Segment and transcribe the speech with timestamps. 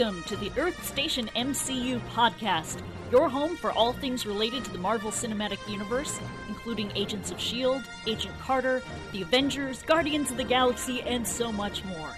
[0.00, 2.80] Welcome to the Earth Station MCU podcast,
[3.12, 7.84] your home for all things related to the Marvel Cinematic Universe, including Agents of S.H.I.E.L.D.,
[8.06, 12.16] Agent Carter, The Avengers, Guardians of the Galaxy, and so much more.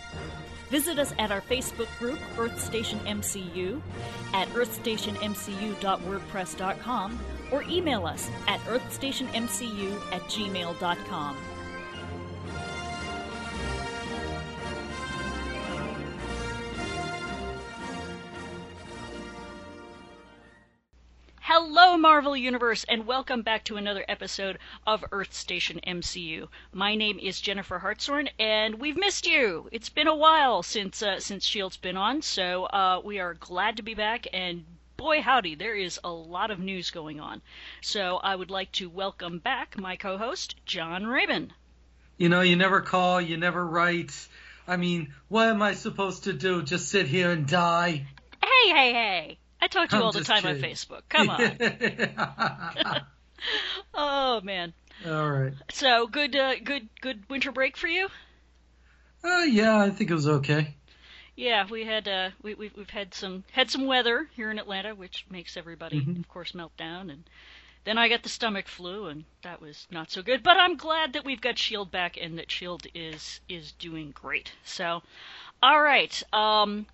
[0.70, 3.82] Visit us at our Facebook group, Earth Station MCU,
[4.32, 11.36] at earthstationmcu.wordpress.com, or email us at earthstationmcu at gmail.com.
[22.22, 26.46] Marvel Universe, and welcome back to another episode of Earth Station MCU.
[26.72, 29.68] My name is Jennifer Hartshorn, and we've missed you.
[29.72, 33.78] It's been a while since uh, since Shield's been on, so uh, we are glad
[33.78, 34.28] to be back.
[34.32, 34.64] And
[34.96, 37.42] boy, howdy, there is a lot of news going on.
[37.80, 41.52] So I would like to welcome back my co-host John Raymond.
[42.18, 44.12] You know, you never call, you never write.
[44.68, 46.62] I mean, what am I supposed to do?
[46.62, 48.06] Just sit here and die?
[48.40, 49.38] Hey, hey, hey!
[49.62, 50.56] I talk to you I'm all the time on.
[50.56, 51.02] Facebook.
[51.08, 53.00] Come on.
[53.94, 54.72] oh man.
[55.06, 55.52] All right.
[55.70, 58.08] So good, uh, good, good winter break for you.
[59.24, 60.74] Uh, yeah, I think it was okay.
[61.36, 64.94] Yeah, we had uh, we, we've we've had some had some weather here in Atlanta,
[64.94, 66.18] which makes everybody, Mhm.
[66.18, 67.08] of course, melt down.
[67.08, 67.24] And
[67.84, 70.42] then I got the stomach flu, and that was not so good.
[70.42, 74.52] But I'm glad that we've got Shield back and that Shield is is doing great.
[74.64, 75.02] So,
[75.62, 76.22] all right.
[76.34, 76.86] Um,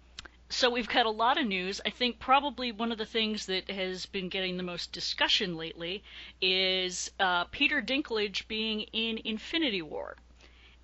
[0.50, 1.80] so we've got a lot of news.
[1.84, 6.02] I think probably one of the things that has been getting the most discussion lately
[6.40, 10.16] is uh, Peter Dinklage being in Infinity War.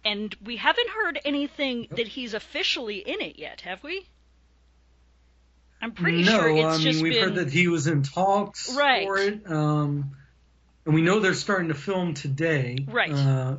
[0.04, 4.06] And we haven't heard anything that he's officially in it yet, have we?
[5.80, 8.02] I'm pretty no, sure it's I mean just we've been heard that he was in
[8.02, 9.06] talks Right.
[9.06, 9.50] for it.
[9.50, 10.16] Um,
[10.84, 12.84] and we know they're starting to film today.
[12.86, 13.12] Right.
[13.12, 13.56] Uh,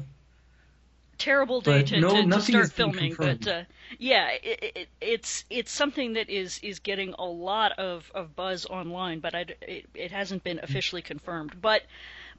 [1.18, 3.64] terrible day But to, no, to, to start filming, but uh,
[4.00, 8.66] yeah, it, it, it's it's something that is is getting a lot of, of buzz
[8.66, 11.62] online, but I, it, it hasn't been officially confirmed.
[11.62, 11.84] But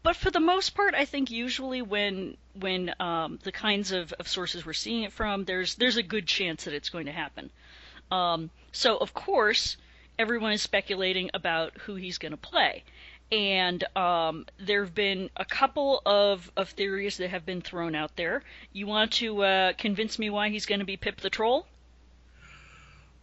[0.03, 4.29] but for the most part, I think usually when when um, the kinds of, of
[4.29, 7.51] sources we're seeing it from, there's there's a good chance that it's going to happen.
[8.11, 9.77] Um, so of course,
[10.19, 12.85] everyone is speculating about who he's going to play.
[13.33, 18.15] And um, there have been a couple of, of theories that have been thrown out
[18.17, 18.43] there.
[18.73, 21.67] You want to uh, convince me why he's going to be Pip the Troll?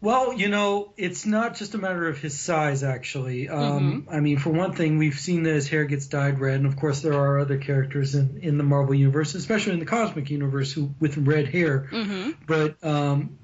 [0.03, 3.47] well, you know, it's not just a matter of his size, actually.
[3.47, 4.09] Um, Mm-hmm.
[4.13, 6.75] I mean, for one thing, we've seen that his hair gets dyed red, and of
[6.75, 10.73] course, there are other characters in, in the Marvel universe, especially in the cosmic universe,
[10.73, 11.87] who with red hair.
[11.89, 12.31] Mm-hmm.
[12.45, 13.37] but um,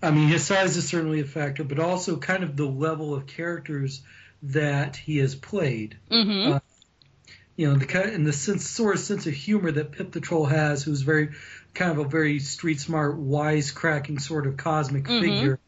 [0.00, 3.26] I mean, his size is certainly a factor, but also kind of the level of
[3.26, 4.02] characters
[4.52, 5.96] that he has played.
[6.10, 6.52] Mm-hmm.
[6.54, 6.60] Uh,
[7.56, 10.20] You know, the kind and the sense, sort of sense of humor that Pip the
[10.20, 11.30] Troll has, who's very
[11.72, 15.20] kind of a very street smart, wisecracking sort of cosmic Mhm.
[15.20, 15.60] figure,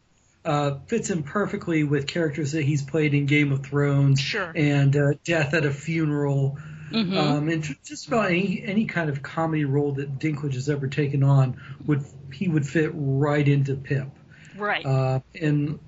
[0.45, 4.51] uh, fits in perfectly with characters that he's played in Game of Thrones Sure.
[4.55, 6.59] and uh, Death at a Funeral
[6.93, 7.17] Mm-hmm.
[7.17, 11.25] um, and just about any any kind of comedy role that Dinklage has ever taken
[11.25, 14.09] on would he would fit right into Pip.
[14.57, 14.85] right.
[14.87, 15.79] Uh, and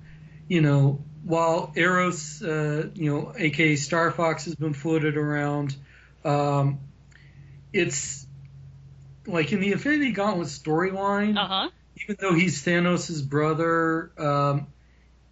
[0.49, 5.75] you know, while Eros, uh, you know, aka Star Fox, has been floated around,
[6.23, 6.79] um,
[7.73, 8.25] it's
[9.25, 11.37] like in the Infinity Gauntlet storyline.
[11.37, 11.69] Uh huh.
[12.01, 14.67] Even though he's Thanos' brother, um,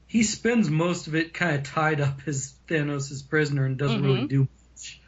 [0.06, 4.24] he spends most of it kind of tied up as Thanos' prisoner and doesn't really
[4.24, 4.30] Mhm.
[4.30, 5.02] do much.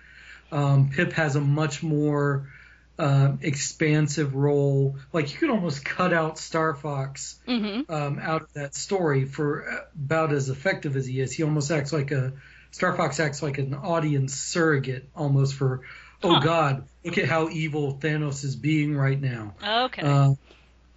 [0.51, 2.49] Um, Pip has a much more
[2.99, 4.97] um expansive role.
[5.13, 7.91] Like you could almost cut out Star Fox Mm-hmm.
[7.91, 11.31] um, out of that story for about as effective as he is.
[11.31, 12.33] He almost acts like a
[12.71, 15.81] Star Fox acts like an audience surrogate almost for.
[16.21, 16.39] Oh Huh.
[16.41, 16.87] God!
[17.05, 19.55] Look at how evil Thanos is being right now.
[19.65, 20.01] Okay.
[20.01, 20.33] Uh,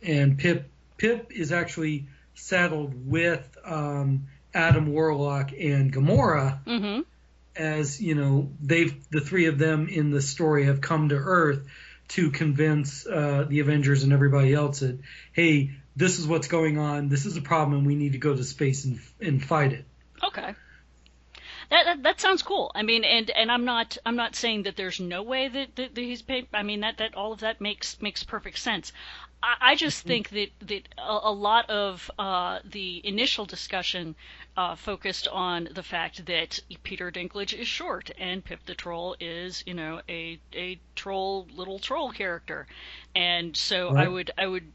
[0.03, 7.01] and Pip Pip is actually saddled with um, Adam Warlock and Gamora mm-hmm.
[7.55, 11.67] as you know they've the three of them in the story have come to Earth
[12.13, 14.99] to convince uh, the Avengers and everybody else that
[15.33, 18.35] hey this is what's going on this is a problem and we need to go
[18.35, 19.85] to space and and fight it.
[20.23, 20.55] Okay.
[21.71, 22.71] That, that, that sounds cool.
[22.75, 25.95] I mean, and and I'm not I'm not saying that there's no way that, that,
[25.95, 26.49] that he's paid.
[26.53, 28.93] I mean that that all of that makes makes perfect sense.
[29.43, 30.09] I, just mm-hmm.
[30.09, 34.15] think that that a, a lot of uh, the initial discussion
[34.57, 39.65] uh, focused on the fact that Peter Dinklage is short and Pip the Troll is,
[39.67, 42.67] you know, a a troll little troll character,
[43.15, 44.07] and so right.
[44.07, 44.73] I would I would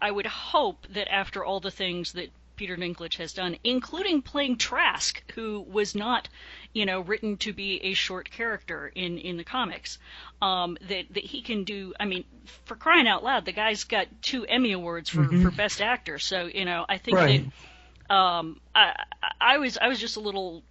[0.00, 4.56] I would hope that after all the things that Peter Dinklage has done, including playing
[4.56, 6.28] Trask, who was not,
[6.72, 9.98] you know, written to be a short character in in the comics.
[10.42, 11.94] Um, that that he can do.
[11.98, 12.24] I mean,
[12.64, 15.42] for crying out loud, the guy's got two Emmy awards for mm-hmm.
[15.42, 16.18] for best actor.
[16.18, 17.44] So you know, I think right.
[18.08, 18.94] that um, I,
[19.40, 20.62] I was I was just a little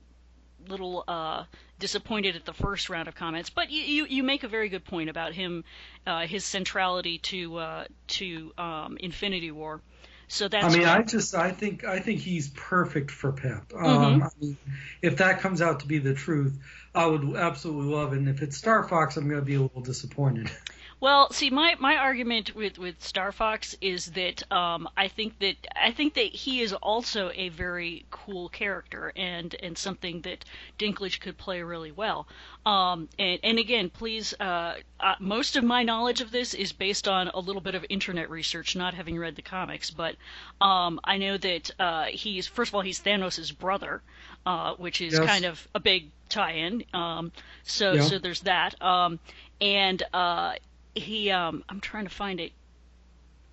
[0.67, 1.43] little uh,
[1.79, 4.85] disappointed at the first round of comments, but you, you, you make a very good
[4.85, 5.63] point about him,
[6.07, 9.81] uh, his centrality to uh, to um, Infinity War.
[10.27, 10.65] So that's.
[10.65, 13.73] I mean, I just I think I think he's perfect for Pip.
[13.75, 14.23] Um, mm-hmm.
[14.23, 14.57] I mean,
[15.01, 16.57] if that comes out to be the truth,
[16.93, 18.19] I would absolutely love it.
[18.19, 20.49] And if it's Star Fox, I'm going to be a little disappointed.
[21.05, 25.55] Well, see, my, my argument with, with Star Fox is that um, I think that
[25.79, 30.45] I think that he is also a very cool character and, and something that
[30.79, 32.27] Dinklage could play really well.
[32.65, 37.07] Um, and, and again, please, uh, uh, most of my knowledge of this is based
[37.07, 39.91] on a little bit of internet research, not having read the comics.
[39.91, 40.15] But
[40.59, 44.01] um, I know that uh, he's first of all he's Thanos' brother,
[44.47, 45.23] uh, which is yes.
[45.23, 46.83] kind of a big tie-in.
[46.95, 47.31] Um,
[47.61, 48.01] so yeah.
[48.01, 48.81] so there's that.
[48.81, 49.19] Um,
[49.61, 50.55] and uh,
[50.95, 52.53] he um I'm trying to find it.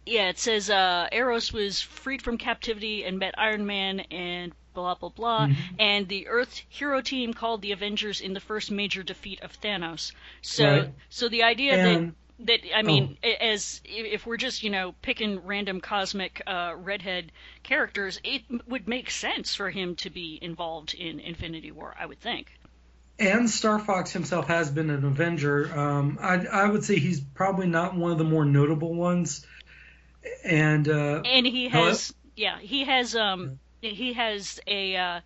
[0.06, 4.94] Yeah, it says uh, Eros was freed from captivity and met Iron Man and blah
[4.94, 5.74] blah blah, mm-hmm.
[5.78, 10.12] and the Earth hero team called the Avengers in the first major defeat of Thanos.
[10.40, 10.94] So right.
[11.08, 12.14] so the idea and, that
[12.46, 13.28] that I mean, oh.
[13.40, 17.30] as if we're just you know picking random cosmic uh, redhead
[17.62, 21.94] characters, it would make sense for him to be involved in Infinity War.
[21.98, 22.52] I would think
[23.18, 25.78] and Star Fox himself has been an Avenger.
[25.78, 29.46] Um, I, I, would say he's probably not one of the more notable ones.
[30.44, 35.20] And uh, and he has yeah he has um he has a uh,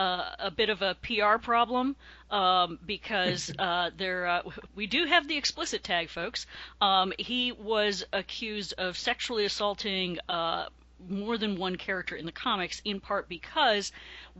[0.00, 1.94] uh, a bit of a PR problem
[2.30, 4.42] um, because uh, there uh,
[4.74, 6.46] we do have the explicit tag, folks.
[6.80, 10.66] Um, he was accused of sexually assaulting uh,
[11.08, 13.92] more than one character in the comics, in part because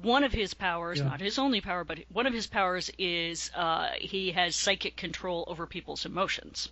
[0.02, 1.04] one of his powers, yeah.
[1.04, 5.44] not his only power, but one of his powers is uh, he has psychic control
[5.46, 6.68] over people's emotions.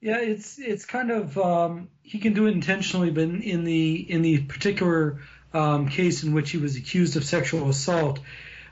[0.00, 3.96] Yeah, it's it's kind of um, he can do it intentionally, but in, in the
[4.10, 5.20] in the particular
[5.52, 8.20] um, case in which he was accused of sexual assault,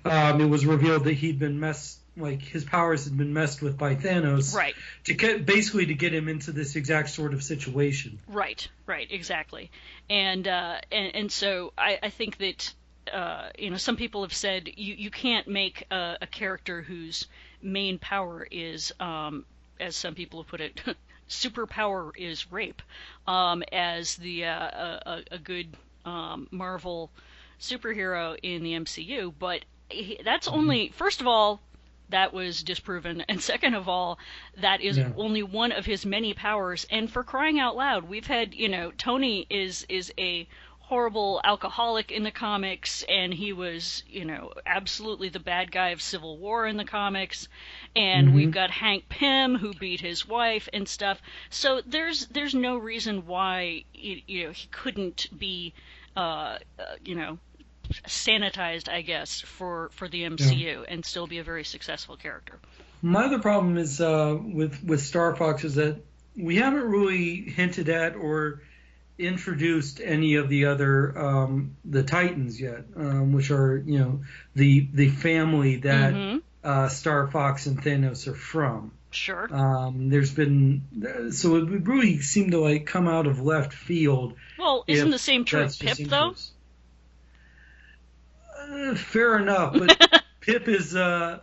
[0.04, 3.78] um, it was revealed that he'd been messed like his powers had been messed with
[3.78, 4.74] by Thanos, right?
[5.04, 8.18] To get basically to get him into this exact sort of situation.
[8.28, 9.70] Right, right, exactly,
[10.08, 12.74] and uh, and and so I, I think that
[13.12, 17.26] uh, you know some people have said you you can't make a, a character whose
[17.62, 19.44] main power is, um,
[19.80, 20.80] as some people have put it.
[21.28, 22.80] superpower is rape
[23.26, 24.50] um, as the uh,
[25.04, 25.68] a, a, good
[26.06, 27.10] um, Marvel
[27.60, 30.58] superhero in the MCU, but he, that's mm-hmm.
[30.58, 31.60] only first of all
[32.08, 33.24] that was disproven.
[33.28, 34.18] And second of all,
[34.56, 35.12] that is yeah.
[35.16, 36.86] only one of his many powers.
[36.90, 40.48] And for crying out loud, we've had, you know, Tony is is a
[40.88, 46.00] horrible alcoholic in the comics and he was, you know, absolutely the bad guy of
[46.00, 47.46] Civil War in the comics.
[47.94, 48.36] And mm-hmm.
[48.36, 51.20] we've got Hank Pym who beat his wife and stuff.
[51.50, 55.74] So there's there's no reason why you know he couldn't be
[56.16, 57.38] uh, uh you know
[58.06, 60.82] sanitized, I guess, for for the MCU yeah.
[60.88, 62.58] and still be a very successful character.
[63.02, 66.04] My other problem is uh, with with Star Fox is that
[66.36, 68.62] we haven't really hinted at or
[69.18, 74.20] introduced any of the other um, the Titans yet, um, which are you know
[74.54, 76.38] the the family that mm-hmm.
[76.64, 78.92] uh, Star Fox and Thanos are from.
[79.10, 79.48] Sure.
[79.52, 84.34] Um, there's been so it would really seem to like come out of left field.
[84.58, 86.34] Well, isn't the same true of Pip though?
[88.70, 91.40] Uh, fair enough, but Pip is uh,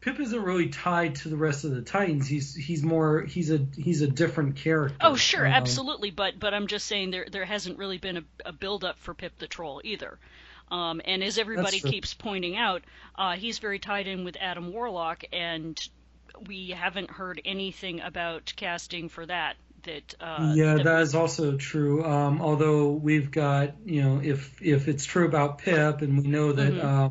[0.00, 2.26] Pip isn't really tied to the rest of the Titans.
[2.26, 4.98] He's he's more he's a he's a different character.
[5.00, 6.10] Oh sure, um, absolutely.
[6.10, 9.14] But but I'm just saying there there hasn't really been a, a build up for
[9.14, 10.18] Pip the Troll either.
[10.70, 12.82] Um, and as everybody keeps pointing out,
[13.14, 15.78] uh, he's very tied in with Adam Warlock, and
[16.46, 20.14] we haven't heard anything about casting for that that.
[20.20, 22.04] Uh, yeah, that, that is also true.
[22.04, 26.52] Um, although we've got, you know, if if it's true about Pip, and we know
[26.52, 26.86] that mm-hmm.
[26.86, 27.08] uh,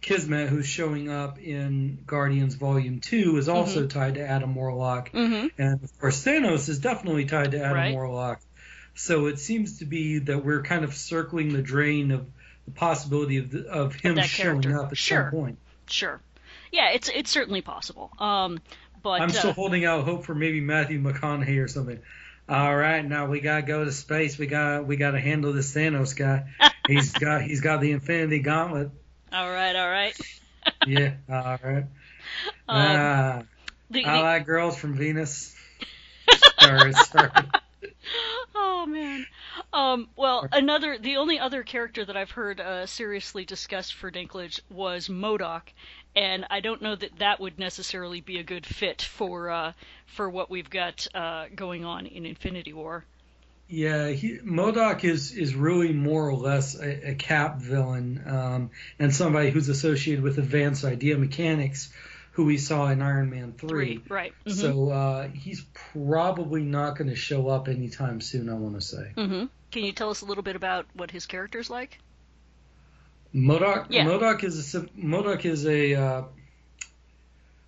[0.00, 3.98] Kismet, who's showing up in Guardians Volume Two, is also mm-hmm.
[3.98, 5.48] tied to Adam Warlock, mm-hmm.
[5.60, 7.94] and of course Thanos is definitely tied to Adam right.
[7.94, 8.40] Warlock.
[8.94, 12.26] So it seems to be that we're kind of circling the drain of
[12.64, 14.82] the possibility of the, of him showing character.
[14.82, 15.22] up at Sure.
[15.24, 15.58] some point.
[15.86, 16.20] Sure.
[16.70, 18.10] Yeah, it's it's certainly possible.
[18.18, 18.58] Um,
[19.04, 22.00] but I'm still uh, holding out hope for maybe Matthew McConaughey or something.
[22.48, 24.36] All right, now we gotta go to space.
[24.36, 26.44] We got we gotta handle this Thanos guy.
[26.88, 28.90] he's got he's got the Infinity Gauntlet.
[29.32, 30.18] all right, all right.
[30.86, 31.84] Yeah, all right.
[31.84, 31.86] Um,
[32.68, 33.42] Ah,
[33.90, 35.54] the, I the- like girls from Venus.
[36.60, 37.30] sorry, sorry.
[38.54, 39.26] oh man.
[39.74, 44.60] Um, well, another the only other character that I've heard uh, seriously discussed for Dinklage
[44.70, 45.62] was MODOK,
[46.16, 49.72] and I don't know that that would necessarily be a good fit for uh,
[50.06, 53.04] for what we've got uh, going on in Infinity War.
[53.66, 59.14] Yeah, he, MODOK is is really more or less a, a Cap villain, um, and
[59.14, 61.90] somebody who's associated with advanced idea mechanics,
[62.32, 64.00] who we saw in Iron Man three.
[64.08, 64.34] right?
[64.46, 64.52] Mhm.
[64.52, 68.50] So uh, he's probably not going to show up anytime soon.
[68.50, 71.24] I want to say hmm Can you tell us a little bit about what his
[71.26, 71.98] character's like?
[73.34, 73.86] MODOK.
[73.88, 74.04] Yeah.
[74.04, 75.94] MODOK is a MODOK is a.
[75.94, 76.22] Uh,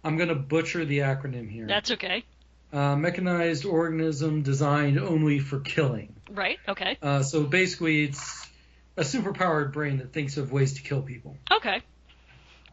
[0.05, 1.67] I'm going to butcher the acronym here.
[1.67, 2.25] That's okay.
[2.73, 6.15] uh, mechanized organism designed only for killing.
[6.31, 6.59] Right?
[6.69, 6.97] Okay.
[7.03, 8.49] Uh, so basically, it's
[8.97, 11.37] a superpowered brain that thinks of ways to kill people.
[11.51, 11.83] Okay.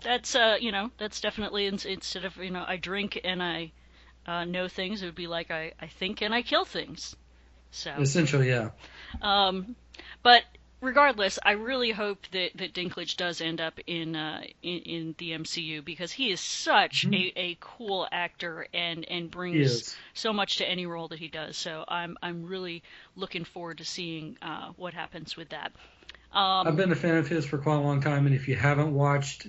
[0.04, 3.72] That's uh, you know, that's definitely ins- instead of you know, I drink and I
[4.28, 7.16] uh, know things, it would be like I, I think and I kill things.
[7.72, 8.70] So, Essentially, yeah.
[9.22, 9.76] um,
[10.22, 10.44] but
[10.84, 15.32] regardless, I really hope that, that Dinklage does end up in uh, in, in the
[15.32, 20.70] MCU because he is such a, a cool actor and and brings so much to
[20.70, 21.58] any role that he does.
[21.58, 22.84] So I'm I'm really
[23.16, 25.72] looking forward to seeing uh, what happens with that.
[26.34, 28.56] Um, I've been a fan of his for quite a long time, and if you
[28.56, 29.46] haven't watched,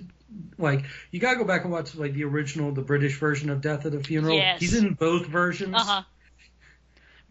[0.59, 3.87] like, you gotta go back and watch like the original, the British version of Death
[3.87, 4.37] at a Funeral.
[4.37, 4.59] Yes.
[4.59, 6.03] He's in both versions, uh huh.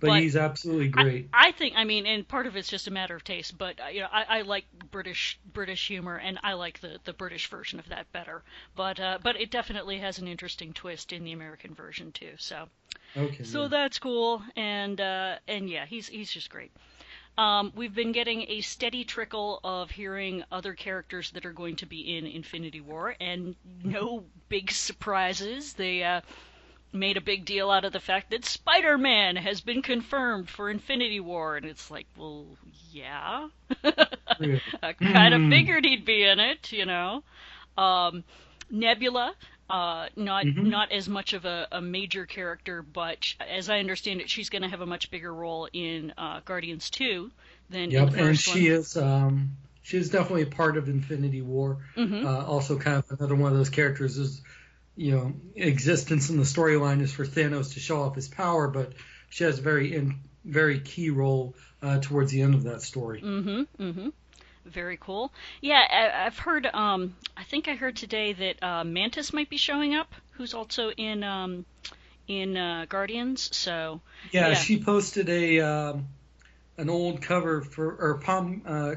[0.01, 1.29] But, but- he's absolutely great.
[1.33, 3.79] I, I think I mean, and part of it's just a matter of taste, but
[3.93, 7.79] you know, I, I like British British humor, and I like the, the British version
[7.79, 8.43] of that better.
[8.75, 12.33] But uh, but it definitely has an interesting twist in the American version too.
[12.39, 12.69] So
[13.17, 13.45] okay.
[13.45, 13.69] so yeah.
[13.69, 16.73] that's cool, and uh, and yeah, he's he's just great.
[17.37, 21.87] Um, we've been getting a steady trickle of hearing other characters that are going to
[21.87, 25.73] be in Infinity War, and no big surprises.
[25.73, 26.21] They uh,
[26.95, 30.71] made a big deal out of the fact that Spider Man has been confirmed for
[30.71, 32.47] Infinity War, and it's like, well,
[32.93, 33.49] yeah.
[34.39, 34.61] Really.
[34.83, 35.45] I kind of Hmm.
[35.45, 37.23] figured he'd be in it, you know.
[37.77, 38.25] Um,
[38.71, 39.35] Nebula,
[39.71, 40.63] uh, not Mhm.
[40.63, 44.51] not as much of a, a major character, but sh- as I understand it, she's
[44.51, 47.33] going to have a much bigger role in uh, Guardians Two
[47.71, 48.69] than in Yep, the and she one.
[48.69, 51.79] is um, she is definitely a part of Infinity War.
[51.97, 52.25] Mhm.
[52.25, 54.43] Uh, also, kind of another one of those characters is,
[54.97, 58.93] you know, existence in the storyline is for Thanos to show off his power, but
[59.29, 63.21] she has a very in, very key role uh, towards the end of that story.
[63.21, 63.83] Mm-hmm.
[63.83, 64.09] Mm-hmm.
[64.67, 65.33] Very cool.
[65.61, 66.67] Yeah, I, I've heard.
[66.67, 70.91] Um, I think I heard today that uh, Mantis might be showing up, who's also
[70.91, 71.67] in um,
[72.29, 73.55] in uh, Guardians.
[73.55, 74.01] So
[74.33, 74.55] Yeah, Yeah.
[74.55, 76.07] she posted a um,
[76.79, 78.95] an old cover for or Pom uh,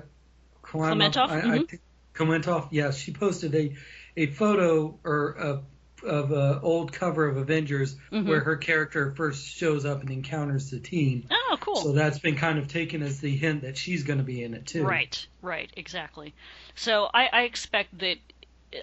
[0.64, 1.30] Klementoff.
[1.30, 1.70] Klementoff, I, I mhm.
[1.70, 1.82] think
[2.14, 2.68] Klementoff.
[2.72, 3.76] Yeah, she posted a
[4.16, 5.62] a photo or a,
[6.04, 8.26] of a old cover of Avengers Mhm.
[8.26, 11.28] where her character first shows up and encounters the team.
[11.32, 11.78] oh, cool.
[11.78, 14.54] So that's been kind of taken as the hint that she's going to be in
[14.54, 14.84] it too.
[14.84, 16.34] Right, right, exactly.
[16.76, 18.18] So I, I expect that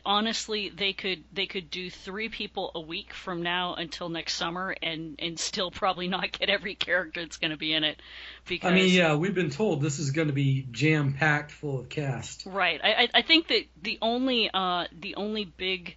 [0.07, 4.75] honestly they could they could do three people a week from now until next summer
[4.83, 8.01] and and still probably not get every character that's going to be in it
[8.49, 11.81] because I mean, yeah, we've been told this is going to be jam packed full
[11.81, 12.45] of cast.
[12.47, 12.81] Right.
[12.83, 15.97] I, I- I think that the only uh, the only big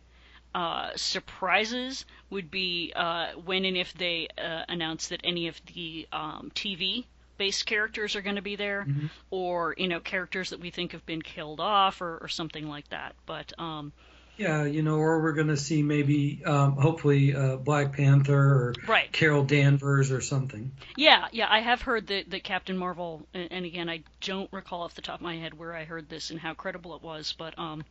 [0.58, 6.08] uh, surprises would be uh, when and if they uh, announce that any of the
[6.12, 7.06] um, TV
[7.38, 9.10] based characters are going to be there, Mhm.
[9.30, 12.90] or you know characters that we think have been killed off, or, or something like
[12.90, 13.14] that.
[13.28, 13.92] But um,
[14.38, 18.74] Yeah, you know, or we're going to see maybe, um, hopefully, uh, Black Panther or
[18.88, 19.12] right.
[19.12, 20.72] Carol Danvers or something.
[20.96, 24.82] Yeah, yeah, I have heard that, that Captain Marvel, and, and again, I don't recall
[24.82, 27.36] off the top of my head where I heard this and how credible it was,
[27.38, 27.84] but um,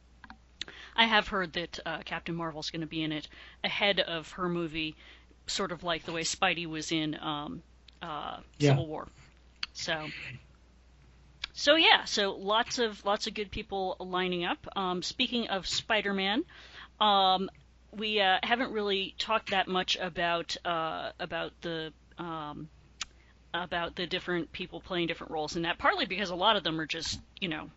[0.97, 3.29] I have heard that uh, Captain Marvel's going to be in it
[3.63, 4.97] ahead of her movie,
[5.47, 7.63] sort of like the way Spidey was in um,
[8.03, 8.71] uh, Yeah.
[8.71, 9.09] Civil War.
[9.75, 10.09] So,
[11.53, 14.67] so yeah, so lots of lots of good people lining up.
[14.77, 16.45] Um, speaking of Spider-Man,
[17.01, 17.51] um,
[17.93, 22.69] we uh, haven't really talked that much about uh, about the um,
[23.55, 25.79] about the different people playing different roles in that.
[25.79, 27.71] Partly because a lot of them are just you know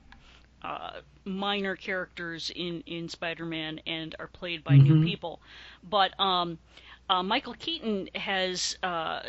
[0.63, 5.05] uh, minor characters in in Spider-Man and are played by new Mhm.
[5.05, 5.39] people.
[5.83, 6.57] But um,
[7.09, 9.21] uh, Michael Keaton has uh,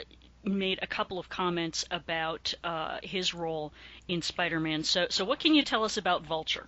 [0.45, 3.73] made a couple of comments about uh, his role
[4.09, 4.85] in Spider-Man.
[4.85, 6.67] So, so what can you tell us about Vulture?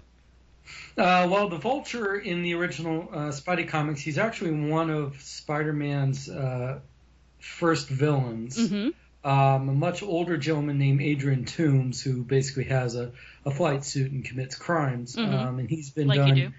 [0.97, 6.28] Uh, well, the Vulture in the original uh, Spidey comics, he's actually one of Spider-Man's
[6.28, 6.81] uh,
[7.40, 8.57] first villains.
[8.57, 8.90] Mm-hmm.
[9.24, 13.12] Um, a much older gentleman named Adrian Toomes, who basically has a,
[13.46, 15.14] a flight suit and commits crimes.
[15.14, 15.32] Mhm.
[15.32, 16.34] Um, and he's been Like you done.
[16.34, 16.52] do.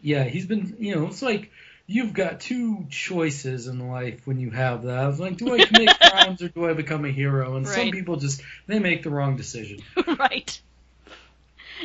[0.00, 0.76] Yeah, he's been.
[0.78, 1.50] You know, it's like
[1.86, 5.10] you've got two choices in life when you have that.
[5.10, 7.56] It's like, do I commit crimes or do I become a hero?
[7.56, 9.80] And some people just they make the wrong decision.
[10.18, 10.60] right.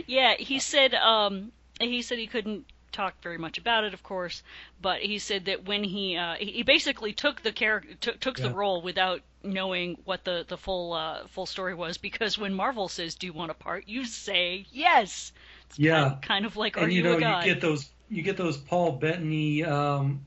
[0.05, 4.41] Yeah, he said um, he said he couldn't talk very much about it, of course,
[4.81, 8.51] but he said that when he uh, he basically took the character took, took the
[8.51, 13.15] role without knowing what the the full uh, full story was because when Marvel says,
[13.15, 15.31] "Do you want a part?" you say yes.
[15.67, 15.89] It's Yeah.
[15.89, 17.47] kind, kind of like are and you you, know a guy?
[17.47, 20.25] you get those you get those Paul Bettany um,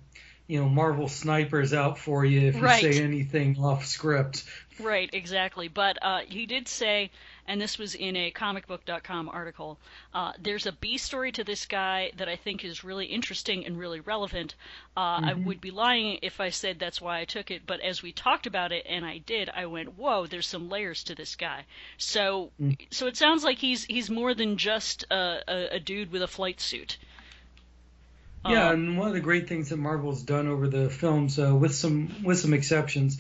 [0.51, 2.81] you know Marvel snipers out for you if you Right.
[2.81, 4.45] say anything off script.
[4.81, 5.69] Right, exactly.
[5.69, 7.11] But uh, he did say,
[7.47, 9.79] and this was in a comicbook.com article,
[10.15, 13.79] uh, there's a B story to this guy that I think is really interesting and
[13.79, 14.55] really relevant.
[14.97, 18.03] Uh, I would be lying if I said that's why I took it, but as
[18.03, 21.37] we talked about it, and I did, I went, whoa, there's some layers to this
[21.37, 21.65] guy.
[21.99, 22.51] So,
[22.91, 26.29] so it sounds like he's he's more than just a, a, a dude with a
[26.29, 26.97] flight suit.
[28.47, 31.55] Yeah, Um, and one of the great things that Marvel's done over the films, uh,
[31.55, 33.19] with some with some exceptions,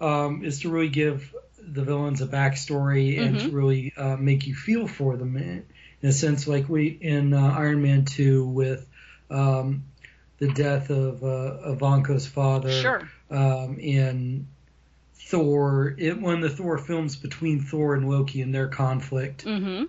[0.00, 4.54] um, is to really give the villains a backstory and to really uh, make you
[4.54, 5.66] feel for them in,
[6.02, 8.86] in a sense, like we in uh, Iron Man two with
[9.30, 9.84] um,
[10.38, 12.70] the death of uh, Ivanka's father.
[12.70, 13.08] Sure.
[13.30, 14.46] Um, in
[15.14, 19.42] Thor, it one of the Thor films between Thor and Loki and their conflict.
[19.42, 19.84] hmm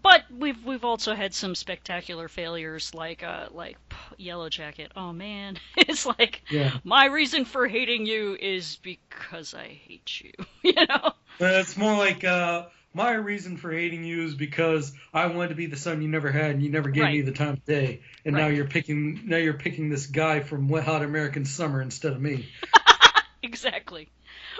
[0.00, 3.76] But we've we've also had some spectacular failures like uh like
[4.16, 4.92] Yellow Jacket.
[4.96, 6.78] Oh man, it's like Yeah.
[6.84, 10.32] my reason for hating you is because I hate you.
[10.62, 11.12] you know?
[11.40, 15.66] It's more like uh, my reason for hating you is because I wanted to be
[15.66, 18.34] the son you never had, and you never gave me the time of day, and
[18.34, 22.20] now you're picking now you're picking this guy from Wet Hot American Summer instead of
[22.20, 22.46] me.
[23.42, 24.08] exactly.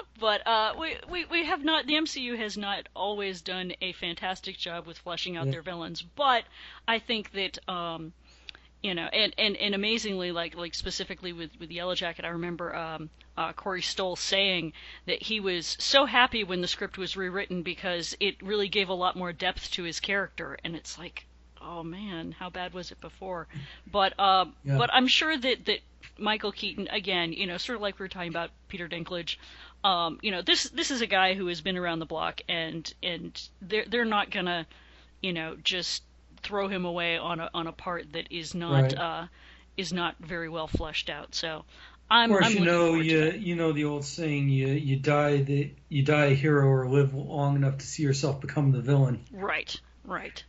[0.20, 1.86] But uh, we, we we have not.
[1.86, 5.52] The MCU has not always done a fantastic job with fleshing out Yeah.
[5.52, 6.02] their villains.
[6.02, 6.44] But
[6.88, 8.12] I think that um,
[8.82, 12.74] you know, and, and, and amazingly, like like specifically with with Yellow Jacket, I remember
[12.74, 14.72] um, uh, Corey Stoll saying
[15.06, 18.94] that he was so happy when the script was rewritten because it really gave a
[18.94, 20.58] lot more depth to his character.
[20.64, 21.26] And it's like,
[21.60, 23.46] oh man, how bad was it before?
[23.86, 24.78] But um, Yeah.
[24.78, 25.78] but I'm sure that that
[26.16, 29.36] Michael Keaton, again, you know, sort of like we were talking about Peter Dinklage.
[29.84, 32.92] Um, you know, this this is a guy who has been around the block, and
[33.02, 34.66] and they're they're not gonna,
[35.22, 36.02] you know, just
[36.42, 38.98] throw him away on a on a part that is not Right.
[38.98, 39.26] uh,
[39.76, 41.34] is not very well fleshed out.
[41.34, 41.64] So
[42.10, 45.38] I'm, Of course, I'm you know you you know the old saying you you die
[45.42, 49.24] the you die a hero or live long enough to see yourself become the villain.
[49.32, 50.42] Right, right.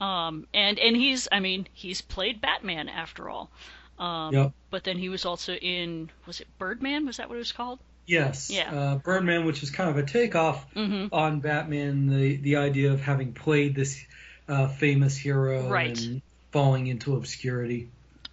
[0.00, 3.50] Um, and and he's I mean he's played Batman after all.
[3.98, 4.52] Um, Yep.
[4.70, 7.06] But then he was also in was it Birdman?
[7.06, 7.78] Was that what it was called?
[8.06, 8.50] Yes.
[8.50, 8.74] Yeah.
[8.74, 13.00] Uh, Birdman, which is kind of a takeoff hmm on Batman, the the idea of
[13.00, 14.04] having played this
[14.48, 15.98] uh, famous hero Right.
[15.98, 17.88] and falling into obscurity.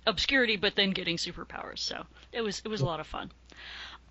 [0.06, 1.80] obscurity, but then getting superpowers.
[1.80, 3.32] So it was it was a lot of fun.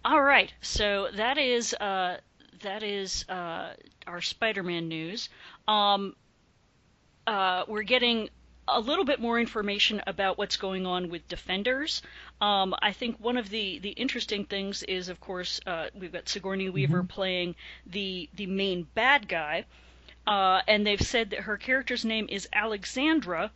[0.03, 2.17] All right, so that is uh,
[2.63, 3.75] that is uh,
[4.07, 5.29] our Spider-Man news.
[5.69, 6.15] Um,
[7.27, 8.31] uh, we're getting
[8.67, 12.03] a little bit more information about what's going on with Defenders.
[12.41, 16.29] Um, I think one of the, the interesting things is, of course, uh, we've got
[16.29, 17.55] Sigourney Weaver playing
[17.87, 19.67] the the main bad guy,
[20.27, 23.51] uh, and they've said that her character's name is Alexandra,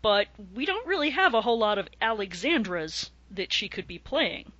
[0.00, 4.50] but we don't really have a whole lot of Alexandras that she could be playing.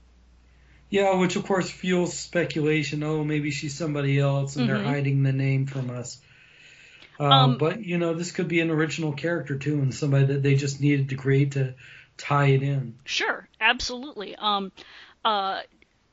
[0.90, 3.02] Yeah, which of course fuels speculation.
[3.02, 4.68] Oh, maybe she's somebody else, and Mhm.
[4.68, 6.20] they're hiding the name from us.
[7.18, 10.42] Um, Um, but you know, this could be an original character too, and somebody that
[10.42, 11.74] they just needed to create to
[12.18, 12.94] tie it in.
[13.04, 14.36] Sure, absolutely.
[14.36, 14.72] Um,
[15.24, 15.62] uh,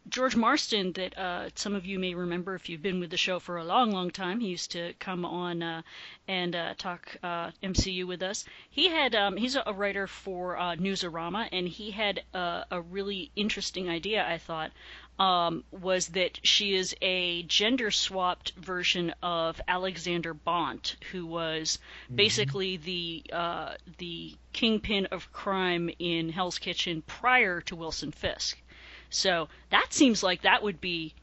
[0.09, 3.39] George Marston, that uh, some of you may remember if you've been with the show
[3.39, 5.81] for a long, long time, he used to come on uh,
[6.27, 8.45] and uh, talk uh, MCU with us.
[8.69, 13.29] He had um, he's a writer for uh, Newsarama, and he had uh, a really
[13.35, 14.25] interesting idea.
[14.27, 14.71] I thought
[15.19, 21.79] um, was that she is a gender swapped version of Alexander Bont, who was
[22.15, 28.62] basically the uh, the kingpin of crime in Hell's Kitchen prior to Wilson Fisk.
[29.10, 31.13] So that seems like that would be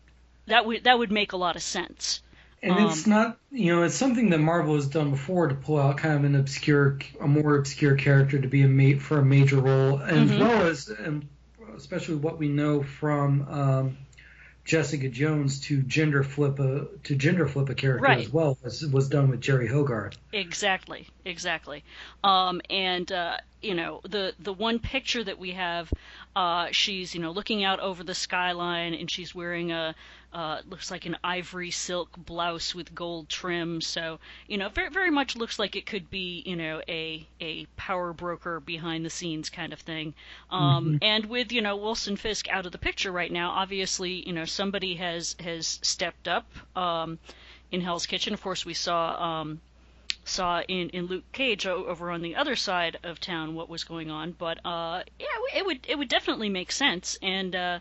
[0.46, 2.22] that would that would make a lot of sense.
[2.62, 5.78] And Um, it's not, you know, it's something that Marvel has done before to pull
[5.78, 9.24] out kind of an obscure, a more obscure character to be a mate for a
[9.24, 10.37] major role, as Mhm.
[10.37, 11.28] well as, and
[11.76, 13.96] especially what we know from um,
[14.64, 18.26] Jessica Jones to gender flip a to gender flip a character Right.
[18.26, 20.16] as well as was done with Jeri Hogarth.
[20.32, 21.84] Exactly, exactly.
[22.24, 25.92] Um, and uh, you know, the the one picture that we have,
[26.37, 29.94] uh, she's you know looking out over the skyline, and she's wearing a
[30.35, 33.81] uh, looks like an ivory silk blouse with gold trim.
[33.81, 37.64] So you know, very very much looks like it could be you know a a
[37.79, 40.12] power broker behind the scenes kind of thing.
[40.51, 44.35] Um, And with you know Wilson Fisk out of the picture right now, obviously you
[44.35, 46.46] know somebody has has stepped up.
[46.77, 47.18] Um,
[47.72, 49.61] in Hell's Kitchen, of course, we saw um,
[50.26, 54.10] saw in, in Luke Cage over on the other side of town what was going
[54.10, 54.32] on.
[54.32, 57.16] But uh, yeah, it would it would definitely make sense.
[57.22, 57.78] And uh,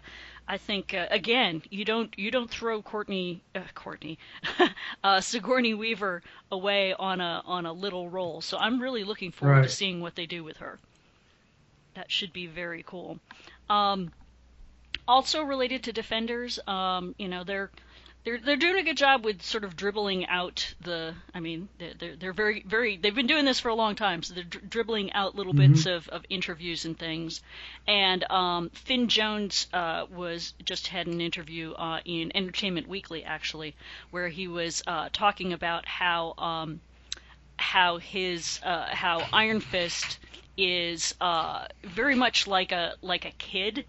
[0.47, 4.19] I think uh, again, you don't you don't throw Courtney uh, Courtney
[5.03, 8.41] uh, Sigourney Weaver away on a on a little role.
[8.41, 10.79] So I'm really looking forward to seeing what they do with her.
[11.95, 13.19] That should be very cool.
[13.69, 14.12] Um,
[15.08, 17.71] also related to Defenders, um, you know they're
[18.25, 21.13] they're they're doing a good job with sort of dribbling out the.
[21.33, 22.97] I mean, they're they're, they're very very.
[22.97, 25.85] They've been doing this for a long time, so they're dri- dribbling out little bits
[25.85, 27.41] of, of interviews and things.
[27.88, 33.75] And um, Finn Jones uh, was just had an interview uh, in Entertainment Weekly actually,
[34.09, 36.81] where he was uh, talking about how um,
[37.57, 40.17] how his uh, how Iron Fist
[40.57, 43.85] is uh, very much like a like a kid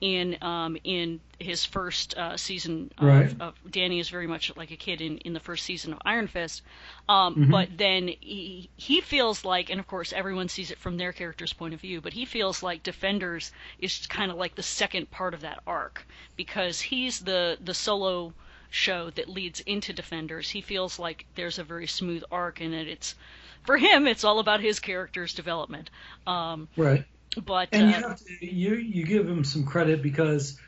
[0.00, 3.34] in um, in his first uh, season of, Right.
[3.40, 6.28] of Danny is very much like a kid in, in the first season of Iron
[6.28, 6.62] Fist,
[7.08, 11.12] um, but then he he feels like, and of course everyone sees it from their
[11.12, 15.10] character's point of view, but he feels like Defenders is kind of like the second
[15.10, 18.34] part of that arc because he's the the solo
[18.70, 20.50] show that leads into Defenders.
[20.50, 23.14] He feels like there's a very smooth arc and that it's
[23.62, 25.90] for him it's all about his character's development.
[26.26, 27.04] Um, Right.
[27.44, 30.58] but And you uh, have to you you give him some credit because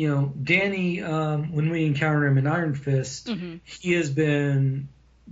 [0.00, 3.60] you know Danny um, when we encounter him in Iron Fist, mhm.
[3.64, 4.88] he has been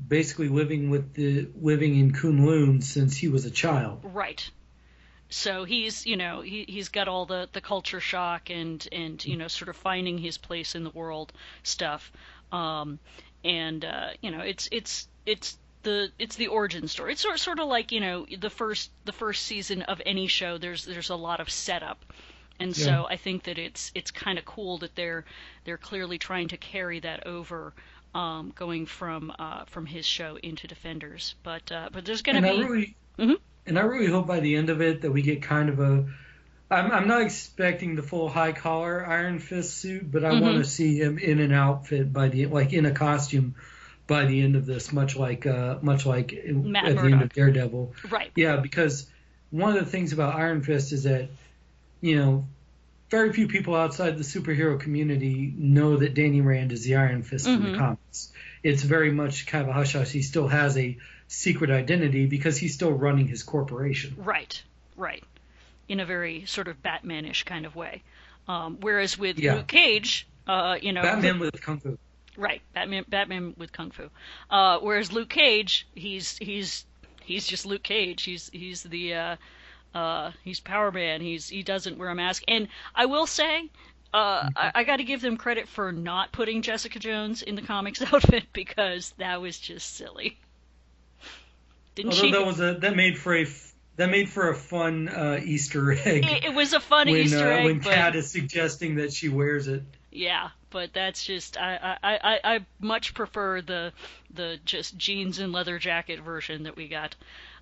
[0.06, 4.00] basically living with the living in Kunlun since he was a child.
[4.02, 4.50] Right.
[5.30, 9.38] So he's, you know, he he's got all the the culture shock and and you
[9.38, 12.12] know sort of finding his place in the world stuff.
[12.52, 12.98] Um
[13.42, 17.12] and uh you know, it's it's it's the it's the origin story.
[17.12, 20.58] It's sort sort of like, you know, the first the first season of any show
[20.58, 22.04] there's there's a lot of setup.
[22.60, 25.24] And so I think that it's it's kind of cool that they're
[25.64, 27.72] they're clearly trying to carry that over
[28.14, 31.34] um, going from uh, from his show into Defenders.
[31.42, 33.36] But uh, but there's going to I be really Mhm.
[33.66, 36.06] and I really hope by the end of it that we get kind of a.
[36.70, 40.40] I'm, I'm not expecting the full high collar Iron Fist suit, but I Mhm.
[40.40, 43.54] want to see him in an outfit by the like in a costume
[44.06, 47.32] by the end of this, much like uh, much like Matt at the end of
[47.32, 47.94] Daredevil.
[48.10, 48.30] right.
[48.34, 49.06] Yeah, because
[49.50, 51.28] one of the things about Iron Fist is that,
[52.00, 52.46] you know,
[53.10, 57.46] very few people outside the superhero community know that Danny Rand is the Iron Fist
[57.46, 57.72] in Mhm.
[57.72, 58.32] the comics.
[58.62, 60.10] It's very much kind of a hush hush.
[60.10, 64.14] He still has a secret identity because he's still running his corporation.
[64.18, 64.62] Right,
[64.96, 65.24] right.
[65.88, 68.02] In a very sort of Batmanish kind of way.
[68.46, 69.54] Um, whereas with Yeah.
[69.56, 71.98] Luke Cage, uh, you know, Batman with kung fu.
[72.36, 74.10] right, Batman, Batman with kung fu.
[74.50, 76.84] Uh, whereas Luke Cage, he's he's
[77.22, 78.22] he's just Luke Cage.
[78.22, 79.36] He's he's the uh,
[79.94, 81.20] uh, he's Power Man.
[81.20, 82.42] He's he doesn't wear a mask.
[82.48, 83.70] And I will say.
[84.10, 87.60] Uh, I, I got to give them credit for not putting Jessica Jones in the
[87.60, 90.38] comics outfit because that was just silly.
[91.94, 92.32] Didn't Although she?
[92.32, 95.92] that was a that made for a f- that made for a fun uh, Easter
[96.06, 98.94] egg it, it was a fun when Easter uh, egg, when but Kat is suggesting
[98.94, 99.82] that she wears it.
[100.10, 103.92] Yeah, but that's just I, I, I, I much prefer the
[104.32, 107.14] the just jeans and leather jacket version that we got.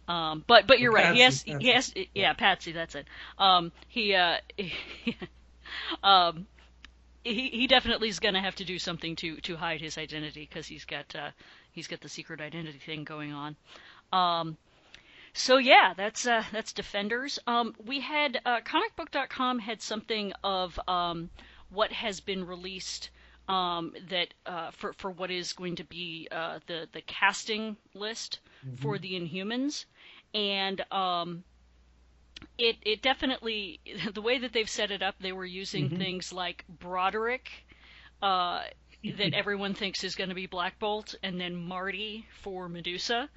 [0.09, 1.15] Um, but but you're right.
[1.15, 2.73] He has Patsy, he has yeah Patsy.
[2.73, 3.07] That's it.
[3.39, 4.37] Um, he uh,
[6.03, 6.47] um,
[7.25, 10.67] he he definitely is gonna have to do something to to hide his identity because
[10.67, 11.31] he's got uh,
[11.73, 13.57] he's got the secret identity thing going on.
[14.13, 14.57] Um,
[15.33, 17.39] so yeah, that's uh, that's Defenders.
[17.47, 21.31] Um, we had uh, comicbook.com had something of um,
[21.71, 23.11] what has been released
[23.49, 28.41] um, that uh, for for what is going to be uh, the the casting list
[28.81, 29.85] for the Inhumans,
[30.35, 31.45] and um,
[32.59, 33.81] it it definitely
[34.15, 37.51] the way that they've set it up, they were using things like Broderick.
[38.23, 38.63] Uh,
[39.19, 43.29] that everyone thinks is going to be Black Bolt, and then Marty for Medusa.